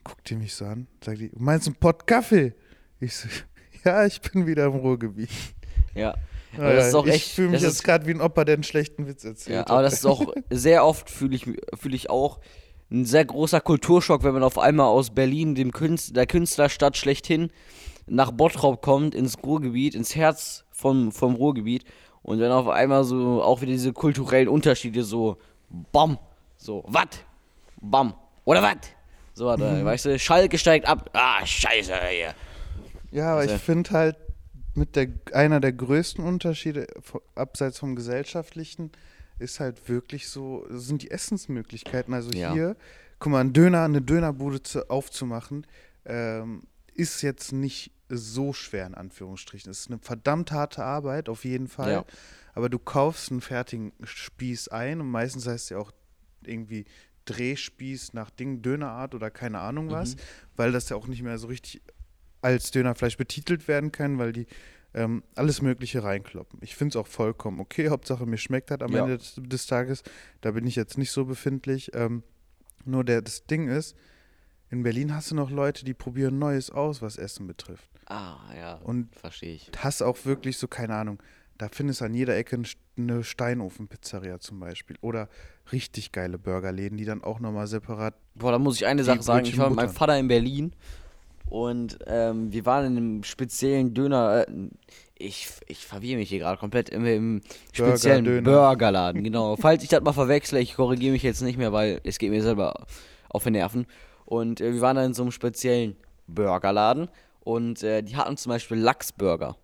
Guckt 0.03 0.29
die 0.29 0.35
mich 0.35 0.53
so 0.53 0.65
an, 0.65 0.87
sagt 1.03 1.19
die, 1.19 1.31
meinst 1.35 1.65
du 1.67 1.71
einen 1.71 1.79
Pott 1.79 2.05
Kaffee? 2.07 2.53
Ich 2.99 3.15
so, 3.15 3.27
ja, 3.83 4.05
ich 4.05 4.21
bin 4.21 4.45
wieder 4.47 4.65
im 4.65 4.73
Ruhrgebiet. 4.73 5.29
Ja. 5.95 6.15
Naja, 6.57 6.75
das 6.75 6.88
ist 6.89 6.95
auch 6.95 7.05
ich 7.05 7.13
echt. 7.15 7.31
fühle 7.31 7.50
mich 7.50 7.62
jetzt 7.62 7.83
gerade 7.83 8.05
wie 8.05 8.12
ein 8.12 8.22
Opa, 8.22 8.43
der 8.45 8.53
einen 8.55 8.63
schlechten 8.63 9.07
Witz 9.07 9.24
erzählt. 9.24 9.55
ja, 9.55 9.67
aber 9.67 9.81
das 9.81 9.93
ist 9.93 10.05
auch 10.05 10.33
sehr 10.50 10.86
oft 10.86 11.10
fühle 11.10 11.36
ich, 11.36 11.45
fühle 11.79 11.95
ich 11.95 12.10
auch 12.10 12.39
ein 12.91 13.05
sehr 13.05 13.25
großer 13.25 13.60
Kulturschock, 13.62 14.24
wenn 14.24 14.33
man 14.33 14.43
auf 14.43 14.60
einmal 14.60 14.88
aus 14.88 15.10
Berlin, 15.10 15.55
dem 15.55 15.72
Künstler, 15.72 16.13
der 16.13 16.27
Künstlerstadt 16.27 16.95
schlechthin, 16.98 17.50
nach 18.05 18.31
Bottrop 18.31 18.81
kommt, 18.81 19.15
ins 19.15 19.41
Ruhrgebiet, 19.43 19.95
ins 19.95 20.15
Herz 20.15 20.63
vom, 20.72 21.12
vom 21.12 21.36
Ruhrgebiet 21.36 21.86
und 22.22 22.39
dann 22.39 22.51
auf 22.51 22.67
einmal 22.67 23.03
so 23.03 23.41
auch 23.41 23.62
wieder 23.62 23.72
diese 23.72 23.93
kulturellen 23.93 24.48
Unterschiede 24.48 25.03
so, 25.03 25.38
bam, 25.91 26.19
so, 26.57 26.83
wat, 26.88 27.25
bam, 27.81 28.13
oder 28.45 28.62
wat, 28.62 28.77
so, 29.33 29.55
da, 29.55 29.72
Mhm. 29.72 29.86
weißt 29.86 30.05
du, 30.05 30.19
Schalke 30.19 30.57
steigt 30.60 30.88
ab, 30.88 31.10
ah, 31.13 31.43
scheiße, 31.45 31.93
hier. 32.12 32.33
Ja, 33.12 33.31
aber 33.31 33.41
Also- 33.41 33.55
ich 33.55 33.62
finde 33.62 33.89
halt, 33.91 34.17
mit 34.75 34.96
der, 34.96 35.08
einer 35.34 35.60
der 35.60 35.74
größten 35.74 36.24
Unterschiede, 36.24 36.88
abseits 37.36 37.80
vom 37.80 37.96
Gesellschaftlichen, 37.96 38.92
ist 39.39 39.60
halt 39.60 39.89
wirklich 39.89 40.27
so, 40.27 40.65
sind 40.70 41.01
die 41.01 41.12
Essensmöglichkeiten. 41.12 42.13
Also 42.13 42.32
Ja. 42.32 42.53
hier, 42.53 42.75
guck 43.20 43.32
mal, 43.32 43.42
ein 43.42 43.53
Döner, 43.53 43.84
eine 43.84 44.01
Dönerbude 44.01 44.62
zu, 44.63 44.89
aufzumachen, 44.89 45.68
ähm, 46.06 46.63
ist 46.94 47.22
jetzt 47.22 47.51
nicht 47.51 47.92
so 48.10 48.53
schwer, 48.53 48.86
in 48.86 48.94
Anführungsstrichen. 48.94 49.72
Es 49.72 49.82
ist 49.82 49.88
eine 49.88 50.00
verdammt 50.00 50.51
harte 50.51 50.84
Arbeit, 50.84 51.30
auf 51.30 51.46
jeden 51.46 51.68
Fall. 51.68 51.92
Ja. 51.92 52.06
Aber 52.53 52.70
du 52.70 52.77
kaufst 52.77 53.32
einen 53.32 53.42
fertigen 53.42 53.94
Spieß 54.03 54.68
ein 54.68 55.01
und 55.01 55.10
meistens 55.10 55.48
heißt 55.48 55.65
es 55.65 55.70
ja 55.70 55.77
auch 55.80 55.92
irgendwie 56.46 56.86
Drehspieß 57.25 58.13
nach 58.13 58.30
Ding, 58.30 58.62
Dönerart 58.62 59.15
oder 59.15 59.32
keine 59.32 59.60
Ahnung 59.60 59.89
was, 59.89 60.15
weil 60.56 60.72
das 60.72 60.89
ja 60.89 60.98
auch 60.98 61.08
nicht 61.08 61.24
mehr 61.24 61.38
so 61.38 61.48
richtig 61.48 61.82
als 62.43 62.71
Dönerfleisch 62.71 63.17
betitelt 63.17 63.67
werden 63.67 63.91
kann, 63.91 64.17
weil 64.19 64.33
die 64.33 64.45
ähm, 64.93 65.23
alles 65.35 65.62
Mögliche 65.62 66.03
reinkloppen. 66.03 66.59
Ich 66.62 66.75
finde 66.75 66.91
es 66.91 66.95
auch 66.97 67.07
vollkommen 67.07 67.59
okay. 67.59 67.89
Hauptsache 67.89 68.25
mir 68.27 68.38
schmeckt 68.38 68.69
das 68.69 68.81
am 68.81 68.91
Ja. 68.93 69.03
Ende 69.03 69.17
des, 69.17 69.35
des 69.38 69.65
Tages. 69.65 70.03
Da 70.41 70.51
bin 70.51 70.67
ich 70.67 70.75
jetzt 70.75 70.97
nicht 70.97 71.12
so 71.12 71.25
befindlich. 71.25 71.91
Ähm, 71.95 72.21
nur 72.85 73.03
der, 73.03 73.21
das 73.23 73.45
Ding 73.45 73.69
ist, 73.69 73.95
in 74.69 74.83
Berlin 74.83 75.15
hast 75.15 75.31
du 75.31 75.35
noch 75.35 75.50
Leute, 75.50 75.85
die 75.85 75.93
probieren 75.93 76.38
Neues 76.38 76.69
aus, 76.69 77.01
was 77.01 77.17
Essen 77.17 77.47
betrifft. 77.47 77.89
Ah, 78.05 78.38
ja, 78.55 78.75
Und 78.83 79.15
verstehe 79.15 79.55
ich. 79.55 79.71
hast 79.77 80.01
auch 80.03 80.17
wirklich 80.25 80.57
so, 80.57 80.67
keine 80.67 80.95
Ahnung, 80.95 81.21
da 81.57 81.69
findest 81.71 82.01
du 82.01 82.05
an 82.05 82.13
jeder 82.13 82.35
Ecke 82.35 82.57
ein- 82.57 82.67
eine 82.97 83.23
Steinofenpizzeria 83.23 84.39
zum 84.39 84.59
Beispiel. 84.59 84.97
Oder 85.01 85.29
richtig 85.71 86.12
geile 86.12 86.38
Burgerläden, 86.38 86.97
die 86.97 87.05
dann 87.05 87.23
auch 87.23 87.39
nochmal 87.39 87.67
separat. 87.67 88.15
Boah, 88.35 88.51
da 88.51 88.59
muss 88.59 88.75
ich 88.75 88.85
eine 88.85 89.03
Sache 89.03 89.23
sagen. 89.23 89.45
Ich 89.45 89.57
war 89.57 89.69
mit 89.69 89.77
meinem. 89.77 89.89
Vater 89.89 90.17
in 90.19 90.27
Berlin 90.27 90.73
und 91.53 92.00
ähm, 92.07 92.51
wir 92.51 92.65
waren 92.65 92.88
in 92.88 92.98
einem 92.98 93.24
speziellen 93.24 93.93
Döner. 93.93 94.48
Äh, 94.48 94.69
ich, 95.13 95.50
ich 95.67 95.86
verwirre 95.86 96.17
mich 96.17 96.29
hier 96.29 96.39
gerade 96.39 96.57
komplett 96.57 96.89
im, 96.89 97.05
im 97.05 97.41
speziellen. 97.72 98.43
Burgerladen, 98.43 99.24
genau. 99.24 99.55
Falls 99.55 99.83
ich 99.83 99.89
das 99.89 100.01
mal 100.01 100.13
verwechsle, 100.13 100.60
ich 100.60 100.75
korrigiere 100.75 101.12
mich 101.12 101.22
jetzt 101.22 101.43
nicht 101.43 101.60
mehr, 101.60 101.72
weil 101.72 102.01
es 102.05 102.17
geht 102.17 102.31
mir 102.31 102.41
selber 102.41 102.74
auf 103.29 103.43
die 103.43 103.51
Nerven. 103.51 103.86
Und 104.25 104.62
äh, 104.62 104.74
wir 104.74 104.81
waren 104.81 104.95
da 104.95 105.05
in 105.05 105.13
so 105.13 105.22
einem 105.22 105.31
speziellen 105.31 105.95
Burgerladen 106.25 107.10
und 107.41 107.83
äh, 107.83 108.01
die 108.01 108.15
hatten 108.15 108.36
zum 108.36 108.50
Beispiel 108.50 108.77
Lachsburger. 108.77 109.55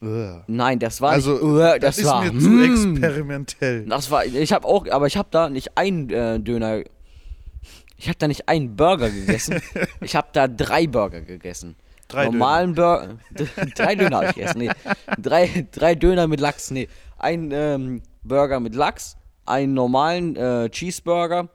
Uah. 0.00 0.44
Nein, 0.46 0.78
das 0.78 1.02
war 1.02 1.10
Also, 1.10 1.32
nicht. 1.32 1.42
Uah, 1.42 1.78
das, 1.78 1.96
das, 1.96 1.98
ist 1.98 2.06
war, 2.06 2.24
mir 2.24 2.40
zu 2.40 2.48
mm. 2.48 2.62
experimentell. 2.62 3.84
Das 3.84 4.10
war, 4.10 4.24
ich 4.24 4.52
habe 4.54 4.66
auch, 4.66 4.88
aber 4.88 5.06
ich 5.06 5.18
habe 5.18 5.28
da 5.30 5.50
nicht 5.50 5.76
einen 5.76 6.08
äh, 6.08 6.40
Döner, 6.40 6.84
ich 7.98 8.08
habe 8.08 8.16
da 8.18 8.28
nicht 8.28 8.48
einen 8.48 8.76
Burger 8.76 9.10
gegessen, 9.10 9.60
ich 10.00 10.16
habe 10.16 10.28
da 10.32 10.48
drei 10.48 10.86
Burger 10.86 11.20
gegessen. 11.20 11.76
Drei 12.06 12.24
Normalen 12.24 12.74
Burger, 12.74 13.18
drei 13.74 13.94
Döner 13.94 14.16
habe 14.16 14.26
ich 14.28 14.34
gegessen, 14.36 14.58
nee. 14.58 14.70
Drei, 15.18 15.66
drei 15.70 15.94
Döner 15.94 16.26
mit 16.26 16.40
Lachs, 16.40 16.70
nee. 16.70 16.88
Ein 17.18 17.50
ähm, 17.52 18.02
Burger 18.22 18.60
mit 18.60 18.74
Lachs, 18.74 19.18
einen 19.44 19.74
normalen 19.74 20.34
äh, 20.36 20.70
Cheeseburger 20.70 21.50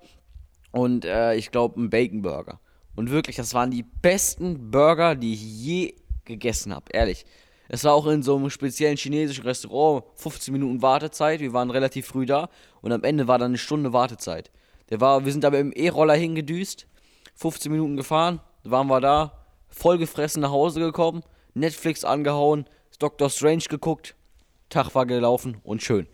und 0.72 1.06
äh, 1.06 1.34
ich 1.36 1.50
glaube 1.50 1.78
einen 1.78 1.90
Bacon 1.90 2.22
Burger. 2.22 2.60
Und 2.96 3.10
wirklich, 3.10 3.38
das 3.38 3.56
waren 3.56 3.72
die 3.72 3.84
besten 3.84 4.70
Burger, 4.70 5.16
die 5.16 5.34
ich 5.34 5.42
je 5.42 5.96
gegessen 6.26 6.76
habe, 6.76 6.86
ehrlich. 6.92 7.26
Es 7.70 7.84
war 7.86 7.94
auch 7.94 8.06
in 8.06 8.22
so 8.22 8.36
einem 8.36 8.52
speziellen 8.52 8.98
chinesischen 8.98 9.46
Restaurant 9.46 10.04
15 10.16 10.52
Minuten 10.52 10.82
Wartezeit. 10.82 11.40
Wir 11.40 11.54
waren 11.54 11.72
relativ 11.72 12.06
früh 12.06 12.26
da 12.26 12.50
und 12.82 12.92
am 12.92 13.04
Ende 13.04 13.28
war 13.28 13.40
dann 13.40 13.52
eine 13.52 13.58
Stunde 13.58 13.94
Wartezeit. 13.94 14.52
Der 14.94 15.02
war, 15.02 15.26
wir 15.26 15.32
sind 15.32 15.44
aber 15.44 15.58
im 15.58 15.74
E-Roller 15.74 16.14
hingedüst, 16.14 16.86
15 17.34 17.72
Minuten 17.72 17.98
gefahren, 17.98 18.42
waren 18.64 18.86
wir 18.86 19.02
da, 19.02 19.32
voll 19.68 19.98
gefressen 19.98 20.44
nach 20.44 20.52
Hause 20.52 20.82
gekommen, 20.82 21.24
Netflix 21.56 22.06
angehauen, 22.06 22.66
Doctor 23.00 23.32
Strange 23.32 23.64
geguckt, 23.68 24.14
Tag 24.70 24.94
war 24.94 25.08
gelaufen 25.08 25.58
und 25.64 25.82
schön. 25.82 26.06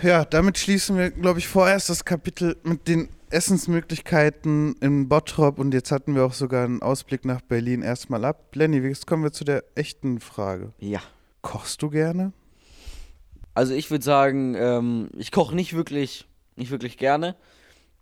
Ja, 0.00 0.24
damit 0.24 0.58
schließen 0.58 0.96
wir, 0.96 1.10
glaube 1.10 1.40
ich, 1.40 1.48
vorerst 1.48 1.90
das 1.90 2.04
Kapitel 2.04 2.56
mit 2.62 2.86
den 2.86 3.08
Essensmöglichkeiten 3.30 4.76
in 4.80 5.08
Bottrop 5.08 5.58
und 5.58 5.74
jetzt 5.74 5.90
hatten 5.90 6.14
wir 6.14 6.24
auch 6.24 6.34
sogar 6.34 6.66
einen 6.66 6.82
Ausblick 6.82 7.24
nach 7.24 7.40
Berlin 7.40 7.82
erstmal 7.82 8.24
ab. 8.24 8.54
Lenny, 8.54 8.78
jetzt 8.78 9.08
kommen 9.08 9.24
wir 9.24 9.32
zu 9.32 9.42
der 9.42 9.64
echten 9.74 10.20
Frage. 10.20 10.72
Ja. 10.78 11.00
Kochst 11.42 11.82
du 11.82 11.90
gerne? 11.90 12.32
Also 13.54 13.74
ich 13.74 13.90
würde 13.90 14.04
sagen, 14.04 14.54
ähm, 14.56 15.08
ich 15.18 15.32
koche 15.32 15.56
nicht 15.56 15.74
wirklich, 15.74 16.28
nicht 16.54 16.70
wirklich 16.70 16.96
gerne. 16.96 17.34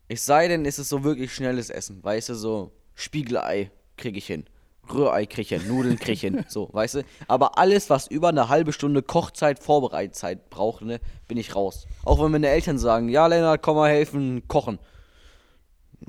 Es 0.08 0.26
sei 0.26 0.48
denn, 0.48 0.66
es 0.66 0.78
ist 0.78 0.88
so 0.88 1.04
wirklich 1.04 1.34
schnelles 1.34 1.70
Essen. 1.70 2.02
Weißt 2.02 2.28
du, 2.28 2.34
so 2.34 2.72
Spiegelei 2.94 3.70
kriege 3.96 4.18
ich 4.18 4.26
hin. 4.26 4.44
Rührei 4.92 5.24
kriege 5.24 5.42
ich 5.42 5.62
hin, 5.62 5.68
Nudeln 5.68 5.98
kriege 5.98 6.12
ich 6.12 6.20
hin. 6.20 6.44
So, 6.48 6.68
weißt 6.72 6.96
du. 6.96 7.02
Aber 7.26 7.58
alles, 7.58 7.88
was 7.90 8.06
über 8.06 8.28
eine 8.28 8.48
halbe 8.48 8.72
Stunde 8.72 9.02
Kochzeit, 9.02 9.62
Vorbereitzeit 9.62 10.50
braucht, 10.50 10.82
ne, 10.82 11.00
bin 11.26 11.38
ich 11.38 11.54
raus. 11.54 11.86
Auch 12.04 12.22
wenn 12.22 12.32
meine 12.32 12.48
Eltern 12.48 12.78
sagen, 12.78 13.08
ja 13.08 13.26
Lennart, 13.26 13.62
komm 13.62 13.76
mal 13.76 13.90
helfen, 13.90 14.46
kochen. 14.46 14.78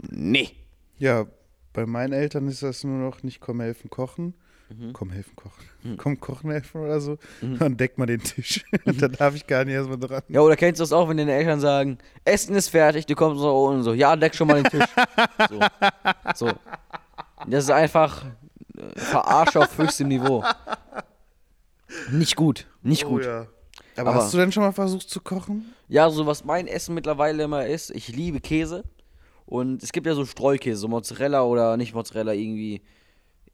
Nee. 0.09 0.49
Ja, 0.97 1.25
bei 1.73 1.85
meinen 1.85 2.13
Eltern 2.13 2.47
ist 2.47 2.63
das 2.63 2.83
nur 2.83 2.97
noch 2.97 3.23
nicht 3.23 3.39
komm 3.39 3.61
helfen 3.61 3.89
kochen. 3.89 4.33
Mhm. 4.69 4.93
Komm 4.93 5.11
helfen 5.11 5.35
kochen. 5.35 5.97
Komm 5.97 6.19
kochen 6.19 6.49
helfen 6.51 6.81
oder 6.81 6.99
so. 6.99 7.17
Dann 7.41 7.77
deck 7.77 7.97
mal 7.97 8.07
den 8.07 8.21
Tisch. 8.21 8.63
Und 8.85 8.99
dann 9.01 9.11
darf 9.11 9.35
ich 9.35 9.45
gar 9.45 9.63
nicht 9.63 9.75
erstmal 9.75 9.99
dran. 9.99 10.23
Ja, 10.27 10.41
oder 10.41 10.55
kennst 10.55 10.79
du 10.79 10.83
das 10.83 10.91
auch, 10.91 11.07
wenn 11.07 11.17
deine 11.17 11.33
Eltern 11.33 11.59
sagen, 11.59 11.97
Essen 12.23 12.55
ist 12.55 12.69
fertig, 12.69 13.05
du 13.05 13.13
kommst 13.15 13.41
so 13.41 13.65
und 13.65 13.83
so, 13.83 13.93
ja, 13.93 14.15
deck 14.15 14.33
schon 14.33 14.47
mal 14.47 14.61
den 14.63 14.71
Tisch. 14.71 14.89
So. 15.49 15.59
so. 16.47 16.53
Das 17.47 17.65
ist 17.65 17.69
einfach 17.69 18.25
äh, 18.75 18.99
Verarsche 18.99 19.59
auf 19.59 19.77
höchstem 19.77 20.07
Niveau. 20.07 20.43
Nicht 22.11 22.35
gut, 22.35 22.65
nicht 22.81 23.05
gut. 23.05 23.23
Oh, 23.23 23.27
ja. 23.27 23.47
Aber, 23.97 24.09
Aber- 24.11 24.15
hast 24.23 24.33
du 24.33 24.37
denn 24.37 24.51
schon 24.51 24.63
mal 24.63 24.71
versucht 24.71 25.09
zu 25.09 25.21
kochen? 25.21 25.73
Ja, 25.87 26.09
so 26.09 26.25
was 26.25 26.43
mein 26.43 26.67
Essen 26.67 26.95
mittlerweile 26.95 27.43
immer 27.43 27.65
ist, 27.67 27.91
ich 27.91 28.07
liebe 28.07 28.39
Käse. 28.41 28.83
Und 29.45 29.83
es 29.83 29.91
gibt 29.91 30.07
ja 30.07 30.15
so 30.15 30.25
Streukäse, 30.25 30.77
so 30.77 30.87
Mozzarella 30.87 31.43
oder 31.43 31.77
nicht 31.77 31.93
Mozzarella, 31.93 32.33
irgendwie. 32.33 32.81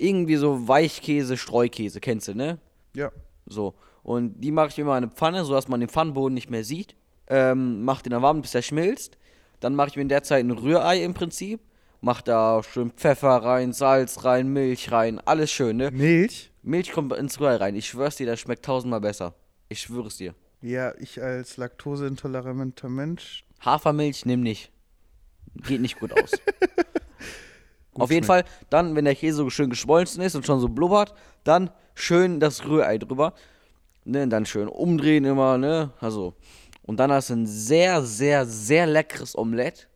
Irgendwie 0.01 0.35
so 0.35 0.67
Weichkäse, 0.67 1.37
Streukäse, 1.37 1.99
kennst 1.99 2.27
du, 2.27 2.35
ne? 2.35 2.57
Ja. 2.95 3.11
So. 3.45 3.75
Und 4.03 4.41
die 4.41 4.51
mache 4.51 4.69
ich 4.69 4.79
immer 4.79 4.97
in 4.97 5.03
eine 5.03 5.11
Pfanne, 5.11 5.45
sodass 5.45 5.67
man 5.67 5.79
den 5.79 5.89
Pfannenboden 5.89 6.33
nicht 6.33 6.49
mehr 6.49 6.63
sieht. 6.63 6.95
Ähm, 7.27 7.83
mach 7.83 8.01
den 8.01 8.11
dann 8.11 8.23
warm, 8.23 8.41
bis 8.41 8.55
er 8.55 8.63
schmilzt. 8.63 9.17
Dann 9.59 9.75
mache 9.75 9.89
ich 9.89 9.95
mir 9.95 10.01
in 10.01 10.09
der 10.09 10.23
Zeit 10.23 10.43
ein 10.43 10.51
Rührei 10.51 11.03
im 11.03 11.13
Prinzip. 11.13 11.61
Mach 12.01 12.23
da 12.23 12.63
schön 12.63 12.89
Pfeffer 12.89 13.29
rein, 13.29 13.73
Salz 13.73 14.23
rein, 14.23 14.47
Milch 14.47 14.91
rein, 14.91 15.19
alles 15.19 15.51
schön, 15.51 15.77
ne? 15.77 15.91
Milch? 15.91 16.51
Milch 16.63 16.91
kommt 16.91 17.13
ins 17.13 17.39
Rührei 17.39 17.57
rein. 17.57 17.75
Ich 17.75 17.87
schwör's 17.87 18.15
dir, 18.15 18.25
das 18.25 18.39
schmeckt 18.39 18.65
tausendmal 18.65 19.01
besser. 19.01 19.35
Ich 19.69 19.81
schwöre 19.81 20.07
es 20.07 20.17
dir. 20.17 20.33
Ja, 20.61 20.95
ich 20.97 21.21
als 21.21 21.57
laktoseintoleranter 21.57 22.89
Mensch. 22.89 23.45
Hafermilch 23.63 24.25
nimm 24.25 24.41
nicht. 24.41 24.71
Geht 25.67 25.81
nicht 25.81 25.99
gut 25.99 26.11
aus. 26.13 26.31
Auf 27.95 28.09
jeden 28.11 28.25
schmeckt. 28.25 28.47
Fall, 28.47 28.65
dann, 28.69 28.95
wenn 28.95 29.05
der 29.05 29.15
Käse 29.15 29.37
so 29.37 29.49
schön 29.49 29.69
geschmolzen 29.69 30.21
ist 30.21 30.35
und 30.35 30.45
schon 30.45 30.59
so 30.59 30.69
blubbert, 30.69 31.13
dann 31.43 31.69
schön 31.93 32.39
das 32.39 32.65
Rührei 32.65 32.97
drüber. 32.97 33.33
Ne, 34.03 34.27
dann 34.27 34.45
schön 34.45 34.67
umdrehen 34.67 35.25
immer, 35.25 35.57
ne? 35.57 35.91
Also. 35.99 36.33
Und 36.83 36.99
dann 36.99 37.11
hast 37.11 37.29
du 37.29 37.35
ein 37.35 37.45
sehr, 37.45 38.01
sehr, 38.01 38.45
sehr 38.45 38.87
leckeres 38.87 39.37
Omelett. 39.37 39.87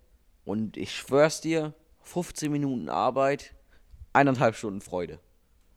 Und 0.44 0.78
ich 0.78 0.92
schwör's 0.92 1.42
dir, 1.42 1.74
15 2.02 2.52
Minuten 2.52 2.90
Arbeit, 2.90 3.54
eineinhalb 4.14 4.56
Stunden 4.56 4.82
Freude. 4.82 5.20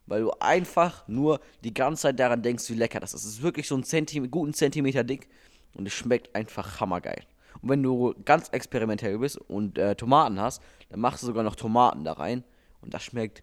Weil 0.07 0.22
du 0.22 0.31
einfach 0.40 1.07
nur 1.09 1.40
die 1.64 1.72
ganze 1.72 2.02
Zeit 2.02 2.20
daran 2.20 2.42
denkst, 2.42 2.68
wie 2.68 2.74
lecker 2.74 3.00
das 3.00 3.14
ist. 3.14 3.24
Es 3.24 3.35
ist 3.35 3.42
wirklich 3.42 3.66
so 3.66 3.76
ein 3.76 3.85
Zentimeter, 3.85 4.31
guten 4.31 4.54
Zentimeter 4.54 5.04
dick 5.04 5.28
und 5.74 5.87
es 5.87 5.92
schmeckt 5.92 6.35
einfach 6.35 6.81
hammergeil. 6.81 7.24
Und 7.62 7.71
wenn 7.71 7.83
du 7.83 8.14
ganz 8.25 8.49
experimentell 8.51 9.18
bist 9.18 9.37
und 9.37 9.79
äh, 9.79 9.94
Tomaten 9.94 10.40
hast, 10.40 10.62
dann 10.90 11.01
machst 11.01 11.23
du 11.23 11.27
sogar 11.27 11.42
noch 11.44 11.57
Tomaten 11.57 12.05
da 12.05 12.12
rein 12.12 12.44
und 12.81 12.94
das 12.94 13.03
schmeckt 13.03 13.42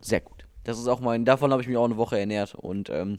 sehr 0.00 0.20
gut. 0.20 0.46
Das 0.64 0.78
ist 0.78 0.88
auch 0.88 1.00
mein, 1.00 1.24
davon 1.24 1.52
habe 1.52 1.62
ich 1.62 1.68
mich 1.68 1.76
auch 1.76 1.84
eine 1.84 1.96
Woche 1.96 2.18
ernährt 2.18 2.54
und 2.54 2.90
ähm, 2.90 3.18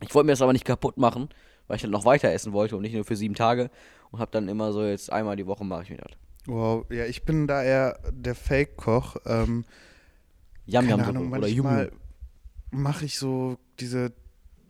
ich 0.00 0.14
wollte 0.14 0.26
mir 0.26 0.32
das 0.32 0.42
aber 0.42 0.52
nicht 0.52 0.64
kaputt 0.64 0.96
machen, 0.96 1.28
weil 1.66 1.76
ich 1.76 1.82
dann 1.82 1.90
noch 1.90 2.04
weiter 2.04 2.30
essen 2.30 2.52
wollte 2.52 2.76
und 2.76 2.82
nicht 2.82 2.94
nur 2.94 3.04
für 3.04 3.16
sieben 3.16 3.34
Tage. 3.34 3.70
Und 4.10 4.20
habe 4.20 4.30
dann 4.30 4.48
immer 4.48 4.72
so 4.72 4.84
jetzt 4.84 5.12
einmal 5.12 5.36
die 5.36 5.46
Woche 5.46 5.64
mache 5.64 5.82
ich 5.82 5.90
mir 5.90 5.98
das. 5.98 6.12
Wow, 6.46 6.86
ja, 6.90 7.04
ich 7.04 7.24
bin 7.24 7.46
da 7.46 7.62
eher 7.62 7.98
der 8.10 8.34
Fake-Koch. 8.34 9.16
Ähm, 9.26 9.64
Yam 10.64 10.88
Yam 10.88 11.00
Ahnung, 11.00 11.32
oder 11.32 11.46
Yum. 11.46 11.88
mache 12.70 13.04
ich 13.04 13.18
so 13.18 13.58
diese, 13.80 14.12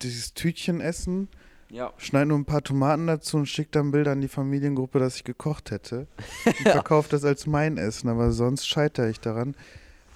dieses 0.02 0.35
Tütchen 0.35 0.81
essen, 0.81 1.28
Ja. 1.70 1.92
schneide 1.98 2.26
nur 2.26 2.38
ein 2.38 2.44
paar 2.46 2.62
Tomaten 2.62 3.07
dazu 3.07 3.37
und 3.37 3.46
schicke 3.46 3.70
dann 3.72 3.90
Bilder 3.90 4.12
an 4.12 4.20
die 4.20 4.28
Familiengruppe, 4.28 4.98
dass 4.98 5.16
ich 5.16 5.24
gekocht 5.24 5.70
hätte. 5.70 6.07
Und 6.46 6.54
verkaufe 6.68 7.11
das 7.11 7.24
als 7.24 7.46
mein 7.46 7.76
Essen, 7.76 8.09
aber 8.09 8.33
sonst 8.33 8.66
scheitere 8.66 9.11
ich 9.11 9.20
daran. 9.20 9.54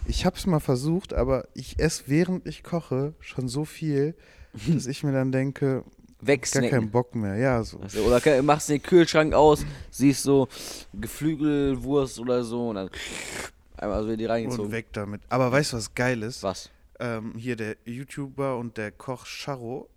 Ich 0.06 0.24
habe 0.24 0.36
es 0.36 0.46
mal 0.46 0.60
versucht, 0.60 1.12
aber 1.12 1.46
ich 1.54 1.78
esse, 1.78 2.04
während 2.06 2.46
ich 2.46 2.62
koche, 2.62 3.14
schon 3.20 3.48
so 3.48 3.64
viel, 3.64 4.14
dass 4.66 4.86
ich 4.86 5.04
mir 5.04 5.12
dann 5.12 5.30
denke, 5.30 5.84
gar 6.22 6.26
Wegsnacken. 6.28 6.70
keinen 6.70 6.90
Bock 6.90 7.14
mehr. 7.14 7.36
Ja, 7.36 7.62
so. 7.62 7.80
Also, 7.80 8.02
oder 8.02 8.42
machst 8.42 8.68
den 8.68 8.82
Kühlschrank 8.82 9.34
aus, 9.34 9.64
siehst 9.90 10.22
so 10.22 10.48
Geflügelwurst 10.94 12.18
oder 12.18 12.44
so 12.44 12.70
und 12.70 12.76
dann 12.76 12.90
einmal 13.76 14.02
so 14.04 14.16
die 14.16 14.24
Und 14.24 14.30
reingezogen. 14.30 14.72
weg 14.72 14.86
damit. 14.92 15.20
Aber 15.28 15.50
weißt 15.52 15.72
du, 15.72 15.76
was 15.76 15.94
geil 15.94 16.22
ist? 16.22 16.42
Was? 16.42 16.70
Ähm, 17.00 17.34
hier 17.36 17.56
der 17.56 17.76
YouTuber 17.84 18.56
und 18.56 18.78
der 18.78 18.92
Koch 18.92 19.26
Charo. 19.26 19.88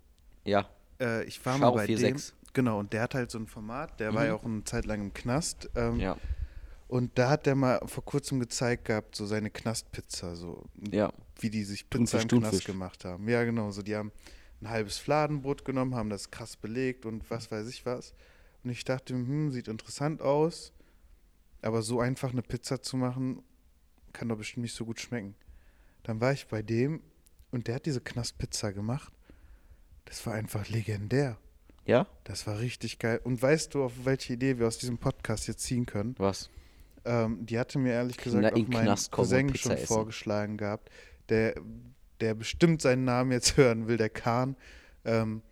Ja. 0.44 0.68
Äh, 1.00 1.24
ich 1.24 1.44
war 1.44 1.58
mal 1.58 1.70
bei 1.70 1.86
dem. 1.86 1.98
46. 1.98 2.34
Genau, 2.52 2.78
und 2.80 2.92
der 2.92 3.02
hat 3.02 3.14
halt 3.14 3.30
so 3.30 3.38
ein 3.38 3.46
Format, 3.46 4.00
der 4.00 4.14
war 4.14 4.22
Mhm. 4.22 4.28
ja 4.28 4.34
auch 4.34 4.44
eine 4.44 4.64
Zeit 4.64 4.86
lang 4.86 5.00
im 5.02 5.12
Knast. 5.14 5.68
Ähm, 5.74 6.00
Ja. 6.00 6.16
Und 6.88 7.18
da 7.18 7.28
hat 7.30 7.46
der 7.46 7.56
mal 7.56 7.80
vor 7.86 8.04
kurzem 8.04 8.38
gezeigt 8.38 8.84
gehabt, 8.86 9.16
so 9.16 9.26
seine 9.26 9.50
Knastpizza, 9.50 10.36
so 10.36 10.64
Ja. 10.90 11.12
wie 11.40 11.50
die 11.50 11.64
sich 11.64 11.90
Pizza 11.90 12.20
im 12.22 12.28
Knast 12.28 12.64
gemacht 12.64 13.04
haben. 13.04 13.28
Ja, 13.28 13.42
genau, 13.44 13.70
so 13.72 13.82
die 13.82 13.96
haben 13.96 14.12
ein 14.62 14.70
halbes 14.70 14.96
Fladenbrot 14.96 15.64
genommen, 15.64 15.94
haben 15.96 16.08
das 16.10 16.30
krass 16.30 16.56
belegt 16.56 17.04
und 17.04 17.28
was 17.28 17.50
weiß 17.50 17.66
ich 17.68 17.84
was. 17.84 18.14
Und 18.64 18.70
ich 18.70 18.84
dachte, 18.84 19.14
hm, 19.14 19.50
sieht 19.50 19.68
interessant 19.68 20.22
aus, 20.22 20.72
aber 21.60 21.82
so 21.82 22.00
einfach 22.00 22.30
eine 22.30 22.42
Pizza 22.42 22.80
zu 22.80 22.96
machen, 22.96 23.42
kann 24.12 24.28
doch 24.28 24.36
bestimmt 24.38 24.62
nicht 24.62 24.74
so 24.74 24.84
gut 24.86 25.00
schmecken. 25.00 25.34
Dann 26.04 26.20
war 26.20 26.32
ich 26.32 26.46
bei 26.46 26.62
dem 26.62 27.02
und 27.50 27.66
der 27.66 27.74
hat 27.74 27.86
diese 27.86 28.00
Knastpizza 28.00 28.70
gemacht. 28.70 29.12
Das 30.06 30.24
war 30.26 30.32
einfach 30.34 30.68
legendär. 30.68 31.36
Ja? 31.84 32.06
Das 32.24 32.46
war 32.46 32.58
richtig 32.58 32.98
geil. 32.98 33.20
Und 33.22 33.40
weißt 33.40 33.74
du, 33.74 33.84
auf 33.84 33.92
welche 34.04 34.32
Idee 34.32 34.58
wir 34.58 34.66
aus 34.66 34.78
diesem 34.78 34.98
Podcast 34.98 35.46
jetzt 35.46 35.60
ziehen 35.62 35.86
können? 35.86 36.14
Was? 36.18 36.50
Ähm, 37.04 37.44
die 37.46 37.58
hatte 37.58 37.78
mir 37.78 37.92
ehrlich 37.92 38.16
gesagt 38.16 38.44
Kna- 38.44 38.52
auch 38.52 38.56
in 38.56 38.68
mein 38.70 38.96
Cousin 39.12 39.54
schon 39.54 39.72
essen. 39.72 39.86
vorgeschlagen 39.86 40.56
gehabt, 40.56 40.90
der, 41.28 41.54
der 42.20 42.34
bestimmt 42.34 42.82
seinen 42.82 43.04
Namen 43.04 43.30
jetzt 43.30 43.56
hören 43.56 43.86
will, 43.86 43.96
der 43.98 44.08
Kahn, 44.10 44.56
ähm, 45.04 45.42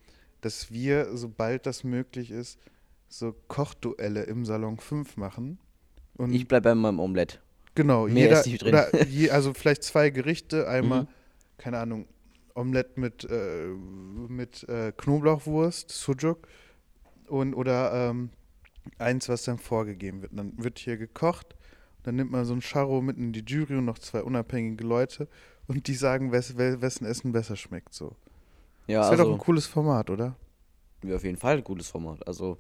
dass 0.41 0.71
wir, 0.73 1.17
sobald 1.17 1.67
das 1.67 1.85
möglich 1.85 2.31
ist, 2.33 2.59
so 3.09 3.33
Kochduelle 3.49 4.25
im 4.25 4.45
Salon 4.45 4.79
5 4.79 5.17
machen. 5.17 5.59
Und 6.17 6.33
Ich 6.33 6.49
bleib 6.49 6.65
bei 6.65 6.75
meinem 6.75 6.99
Omelett. 6.99 7.41
genau, 7.77 8.07
mehr 8.07 8.25
jeder, 8.25 8.41
ist 8.41 8.47
nicht 8.47 8.63
drin. 8.63 8.77
je, 9.09 9.31
also 9.31 9.55
vielleicht 9.55 9.85
zwei 9.85 10.11
Gerichte, 10.11 10.67
einmal, 10.69 11.03
Mhm. 11.05 11.09
keine 11.59 11.79
Ahnung, 11.79 12.07
Omelett 12.55 12.97
mit, 12.97 13.25
äh, 13.31 13.67
mit 13.67 14.69
äh, 14.69 14.93
Knoblauchwurst, 14.97 15.91
Sujuk 15.91 16.47
und 17.27 17.55
oder 17.55 17.93
ähm, 18.11 18.31
eins, 18.99 19.29
was 19.29 19.45
dann 19.45 19.59
vorgegeben 19.59 20.23
wird. 20.23 20.33
Dann 20.37 20.53
wird 20.63 20.79
hier 20.79 20.97
gekocht, 20.97 21.57
dann 22.05 22.17
nimmt 22.17 22.31
man 22.31 22.45
so 22.45 22.55
ein 22.55 22.63
Charro 22.63 23.01
mit 23.01 23.17
in 23.17 23.33
die 23.33 23.45
Jury 23.45 23.77
und 23.77 23.85
noch 23.87 23.99
zwei 23.99 24.23
unabhängige 24.23 24.85
Leute 24.85 25.29
und 25.67 25.87
die 25.87 25.95
sagen, 25.95 26.33
wes, 26.33 26.57
we- 26.57 26.81
wessen 26.81 27.07
Essen 27.07 27.33
besser 27.33 27.57
schmeckt. 27.57 27.95
So. 27.95 28.17
Ja, 28.87 29.01
das 29.01 29.11
wäre 29.11 29.17
doch 29.19 29.23
also, 29.23 29.33
ein 29.35 29.39
cooles 29.39 29.67
Format, 29.67 30.11
oder? 30.11 30.37
wäre 31.03 31.17
auf 31.17 31.25
jeden 31.25 31.37
Fall 31.37 31.57
ein 31.57 31.65
gutes 31.65 31.89
Format. 31.89 32.27
Also, 32.27 32.59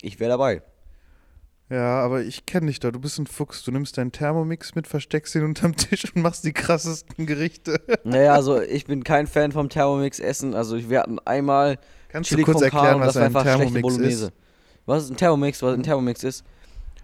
ich 0.00 0.20
wäre 0.20 0.30
dabei. 0.30 0.62
Ja, 1.70 2.00
aber 2.00 2.22
ich 2.22 2.46
kenne 2.46 2.68
dich 2.68 2.80
doch. 2.80 2.90
Du 2.90 2.98
bist 2.98 3.18
ein 3.18 3.26
Fuchs. 3.26 3.62
Du 3.62 3.70
nimmst 3.70 3.98
deinen 3.98 4.10
Thermomix 4.10 4.74
mit, 4.74 4.86
versteckst 4.86 5.34
ihn 5.34 5.44
unterm 5.44 5.76
Tisch 5.76 6.10
und 6.14 6.22
machst 6.22 6.44
die 6.44 6.52
krassesten 6.52 7.26
Gerichte. 7.26 7.80
Naja, 8.04 8.34
also, 8.34 8.60
ich 8.60 8.86
bin 8.86 9.04
kein 9.04 9.26
Fan 9.26 9.52
vom 9.52 9.68
Thermomix-Essen. 9.68 10.54
Also, 10.54 10.88
wir 10.88 11.00
hatten 11.00 11.18
einmal 11.20 11.78
Kannst 12.08 12.30
Chili 12.30 12.42
du 12.42 12.52
kurz 12.52 12.62
erklären, 12.62 12.96
und 12.96 13.06
was 13.06 13.16
ein 13.16 13.32
Thermomix 13.32 13.96
ist? 13.98 14.32
Was 14.86 15.04
ist 15.04 15.10
ein 15.10 15.16
Thermomix? 15.18 15.62
Was 15.62 15.74
ein 15.74 15.82
Thermomix 15.82 16.24
ist? 16.24 16.44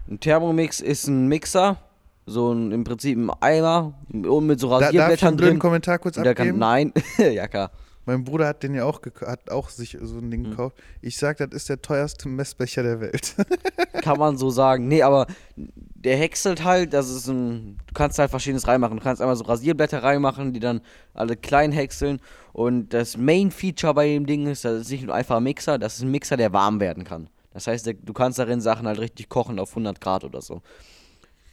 Ein 0.09 0.19
Thermomix 0.19 0.79
ist 0.79 1.07
ein 1.07 1.27
Mixer, 1.27 1.77
so 2.25 2.51
ein, 2.51 2.71
im 2.71 2.83
Prinzip 2.83 3.17
ein 3.17 3.29
Eimer 3.41 3.93
und 4.11 4.47
mit 4.47 4.59
so 4.59 4.69
Da, 4.69 4.79
darf 4.79 4.93
ich 4.93 4.99
einen 4.99 5.11
Rasierblättern 5.11 5.35
blöden 5.37 5.51
drin. 5.53 5.59
Kommentar 5.59 5.99
kurz 5.99 6.15
der 6.15 6.33
kann, 6.33 6.47
abgeben? 6.47 6.59
nein, 6.59 6.93
ja 7.17 7.47
klar. 7.47 7.71
Mein 8.05 8.23
Bruder 8.23 8.47
hat 8.47 8.63
den 8.63 8.75
ja 8.75 8.85
auch, 8.85 9.01
hat 9.25 9.49
auch 9.49 9.69
sich 9.69 9.97
so 10.01 10.17
ein 10.19 10.29
Ding 10.31 10.43
Hm. 10.45 10.49
gekauft. 10.51 10.77
Ich 11.01 11.17
sag, 11.17 11.37
das 11.37 11.49
ist 11.51 11.69
der 11.69 11.81
teuerste 11.81 12.27
Messbecher 12.29 12.83
der 12.83 13.01
Welt. 13.01 13.35
Kann 14.01 14.19
man 14.19 14.37
so 14.37 14.49
sagen. 14.49 14.87
Nee, 14.87 15.01
aber 15.01 15.25
der 15.55 16.17
häckselt 16.17 16.63
halt, 16.63 16.93
das 16.93 17.09
ist 17.09 17.27
ein. 17.27 17.77
Du 17.87 17.93
kannst 17.93 18.19
halt 18.19 18.29
verschiedenes 18.29 18.67
reinmachen. 18.67 18.97
Du 18.97 19.03
kannst 19.03 19.21
einmal 19.21 19.35
so 19.35 19.45
Rasierblätter 19.45 20.03
reinmachen, 20.03 20.53
die 20.53 20.59
dann 20.59 20.81
alle 21.13 21.35
klein 21.35 21.71
häckseln. 21.71 22.19
Und 22.53 22.89
das 22.93 23.17
Main-Feature 23.17 23.93
bei 23.95 24.07
dem 24.07 24.25
Ding 24.25 24.47
ist, 24.47 24.63
das 24.65 24.81
ist 24.81 24.91
nicht 24.91 25.05
nur 25.05 25.15
einfach 25.15 25.37
ein 25.37 25.43
Mixer, 25.43 25.77
das 25.79 25.95
ist 25.95 26.03
ein 26.03 26.11
Mixer, 26.11 26.37
der 26.37 26.53
warm 26.53 26.79
werden 26.79 27.03
kann. 27.03 27.29
Das 27.53 27.67
heißt, 27.67 27.87
du 27.87 28.13
kannst 28.13 28.37
darin 28.37 28.61
Sachen 28.61 28.85
halt 28.85 28.99
richtig 28.99 29.29
kochen 29.29 29.59
auf 29.59 29.69
100 29.71 29.99
Grad 29.99 30.23
oder 30.23 30.41
so. 30.41 30.61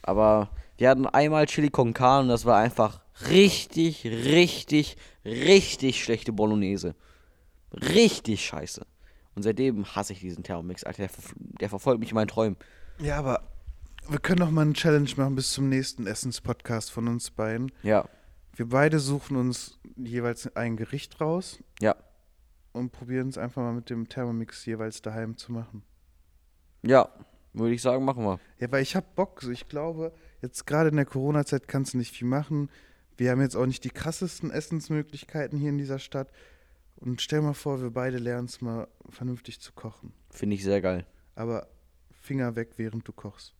Aber 0.01 0.49
wir 0.77 0.89
hatten 0.89 1.07
einmal 1.07 1.45
Chili 1.45 1.69
con 1.69 1.93
Carne 1.93 2.23
und 2.23 2.27
das 2.29 2.45
war 2.45 2.57
einfach 2.57 2.99
richtig, 3.29 4.05
richtig, 4.05 4.97
richtig 5.25 6.03
schlechte 6.03 6.33
Bolognese. 6.33 6.95
Richtig 7.73 8.45
scheiße. 8.45 8.85
Und 9.35 9.43
seitdem 9.43 9.85
hasse 9.95 10.13
ich 10.13 10.19
diesen 10.19 10.43
Thermomix, 10.43 10.83
Alter. 10.83 11.07
Der, 11.07 11.15
der 11.59 11.69
verfolgt 11.69 11.99
mich 11.99 12.09
in 12.09 12.15
meinen 12.15 12.27
Träumen. 12.27 12.57
ja, 12.99 13.17
aber 13.17 13.49
wir 14.09 14.19
können 14.19 14.39
doch 14.41 14.51
mal 14.51 14.61
eine 14.63 14.73
Challenge 14.73 15.09
machen 15.15 15.35
bis 15.35 15.53
zum 15.53 15.69
nächsten 15.69 16.05
Essenspodcast 16.07 16.91
von 16.91 17.07
uns 17.07 17.31
beiden. 17.31 17.71
Ja, 17.83 18.07
Wir 18.53 18.67
beide 18.67 18.99
suchen 18.99 19.37
uns 19.37 19.79
jeweils 19.95 20.53
ein 20.57 20.75
Gericht 20.75 21.21
raus 21.21 21.59
ja, 21.79 21.95
und 22.73 22.91
probieren 22.91 23.29
es 23.29 23.37
einfach 23.37 23.61
mal 23.61 23.71
mit 23.73 23.89
dem 23.89 24.09
Thermomix 24.09 24.65
jeweils 24.65 25.01
daheim 25.01 25.37
zu 25.37 25.51
machen. 25.51 25.83
ja. 26.81 27.09
Würde 27.55 27.75
ich 27.75 27.83
sagen, 27.83 28.03
machen 28.03 28.23
wir. 28.23 28.39
Ja, 28.59 28.71
weil 28.71 28.81
ich 28.81 28.95
hab 28.95 29.13
Bock. 29.13 29.39
So, 29.43 29.51
ich 29.51 29.67
glaube, 29.69 30.11
jetzt 30.41 30.65
gerade 30.65 30.89
in 30.89 30.95
der 30.95 31.05
Corona-Zeit 31.05 31.67
kannst 31.67 31.93
du 31.93 31.99
nicht 31.99 32.11
viel 32.11 32.27
machen. 32.27 32.67
Wir 33.17 33.31
haben 33.31 33.41
jetzt 33.41 33.55
auch 33.55 33.65
nicht 33.65 33.83
die 33.83 33.89
krassesten 33.89 34.51
Essensmöglichkeiten 34.51 35.59
hier 35.59 35.69
in 35.69 35.77
dieser 35.77 35.99
Stadt. 35.99 36.31
Und 36.95 37.21
stell 37.21 37.41
mal 37.41 37.53
vor, 37.53 37.81
wir 37.81 37.91
beide 37.91 38.17
lernen 38.17 38.45
es 38.45 38.61
mal 38.61 38.87
vernünftig 39.09 39.59
zu 39.59 39.73
kochen. 39.73 40.13
Finde 40.29 40.55
ich 40.55 40.63
sehr 40.63 40.81
geil. 40.81 41.05
Aber 41.35 41.67
Finger 42.11 42.55
weg, 42.55 42.73
während 42.77 43.07
du 43.07 43.11
kochst. 43.11 43.53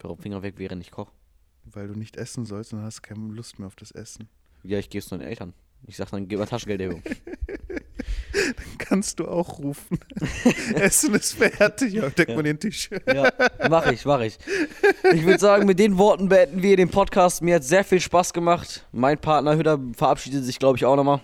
Warum 0.00 0.18
Finger 0.18 0.42
weg, 0.42 0.54
während 0.56 0.82
ich 0.82 0.90
koche? 0.90 1.12
Weil 1.64 1.88
du 1.88 1.94
nicht 1.94 2.16
essen 2.16 2.46
sollst 2.46 2.72
und 2.72 2.82
hast 2.82 3.02
keine 3.02 3.28
Lust 3.28 3.58
mehr 3.58 3.66
auf 3.66 3.76
das 3.76 3.90
Essen. 3.90 4.28
Ja, 4.62 4.78
ich 4.78 4.88
gebe 4.88 5.00
es 5.00 5.08
den 5.08 5.20
Eltern. 5.20 5.52
Ich 5.86 5.96
sag 5.96 6.10
dann, 6.10 6.26
gib 6.28 6.38
mal 6.38 6.46
Taschengelderhöhung. 7.96 8.78
Kannst 8.78 9.20
du 9.20 9.28
auch 9.28 9.58
rufen. 9.58 9.98
Essen 10.74 11.14
ist 11.14 11.34
fertig. 11.34 11.94
Ja, 11.94 12.08
deck 12.10 12.28
mal 12.28 12.42
den 12.42 12.58
Tisch. 12.58 12.90
ja, 13.06 13.30
mach 13.68 13.90
ich, 13.90 14.04
mach 14.04 14.20
ich. 14.20 14.38
Ich 15.12 15.24
würde 15.24 15.38
sagen, 15.38 15.66
mit 15.66 15.78
den 15.78 15.98
Worten 15.98 16.28
beenden 16.28 16.62
wir 16.62 16.76
den 16.76 16.90
Podcast. 16.90 17.42
Mir 17.42 17.56
hat 17.56 17.64
sehr 17.64 17.84
viel 17.84 18.00
Spaß 18.00 18.32
gemacht. 18.32 18.86
Mein 18.92 19.18
Partner 19.18 19.56
Hütter 19.56 19.78
verabschiedet 19.96 20.44
sich, 20.44 20.58
glaube 20.58 20.76
ich, 20.76 20.84
auch 20.84 20.96
nochmal. 20.96 21.20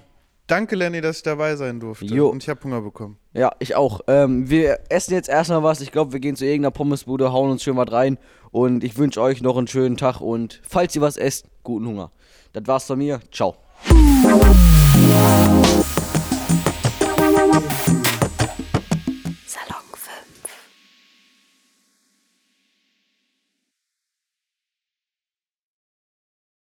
Danke, 0.47 0.75
Lenny, 0.77 1.01
dass 1.01 1.19
ich 1.19 1.23
dabei 1.23 1.57
sein 1.57 1.81
durfte. 1.81 2.07
Jo. 2.07 2.29
Und 2.29 2.43
ich 2.43 2.49
habe 2.49 2.63
Hunger 2.65 2.83
bekommen. 2.83 3.17
Ja, 3.33 3.53
ich 3.59 3.75
auch. 3.75 4.01
Ähm, 4.07 4.51
wir 4.51 4.81
essen 4.89 5.15
jetzt 5.15 5.29
erstmal 5.29 5.63
was. 5.63 5.81
Ich 5.81 5.93
glaube, 5.93 6.13
wir 6.13 6.21
gehen 6.21 6.37
zu 6.37 6.45
irgendeiner 6.45 6.73
Pommesbude, 6.73 7.33
hauen 7.33 7.51
uns 7.51 7.63
schön 7.63 7.77
was 7.77 7.91
rein. 7.91 8.19
Und 8.51 8.85
ich 8.85 8.99
wünsche 8.99 9.21
euch 9.23 9.41
noch 9.41 9.57
einen 9.57 9.69
schönen 9.69 9.97
Tag. 9.97 10.21
Und 10.21 10.61
falls 10.69 10.95
ihr 10.97 11.01
was 11.01 11.17
esst, 11.17 11.47
guten 11.63 11.87
Hunger. 11.87 12.11
Das 12.53 12.67
war's 12.67 12.85
von 12.85 12.99
mir. 12.99 13.21
Ciao. 13.31 13.57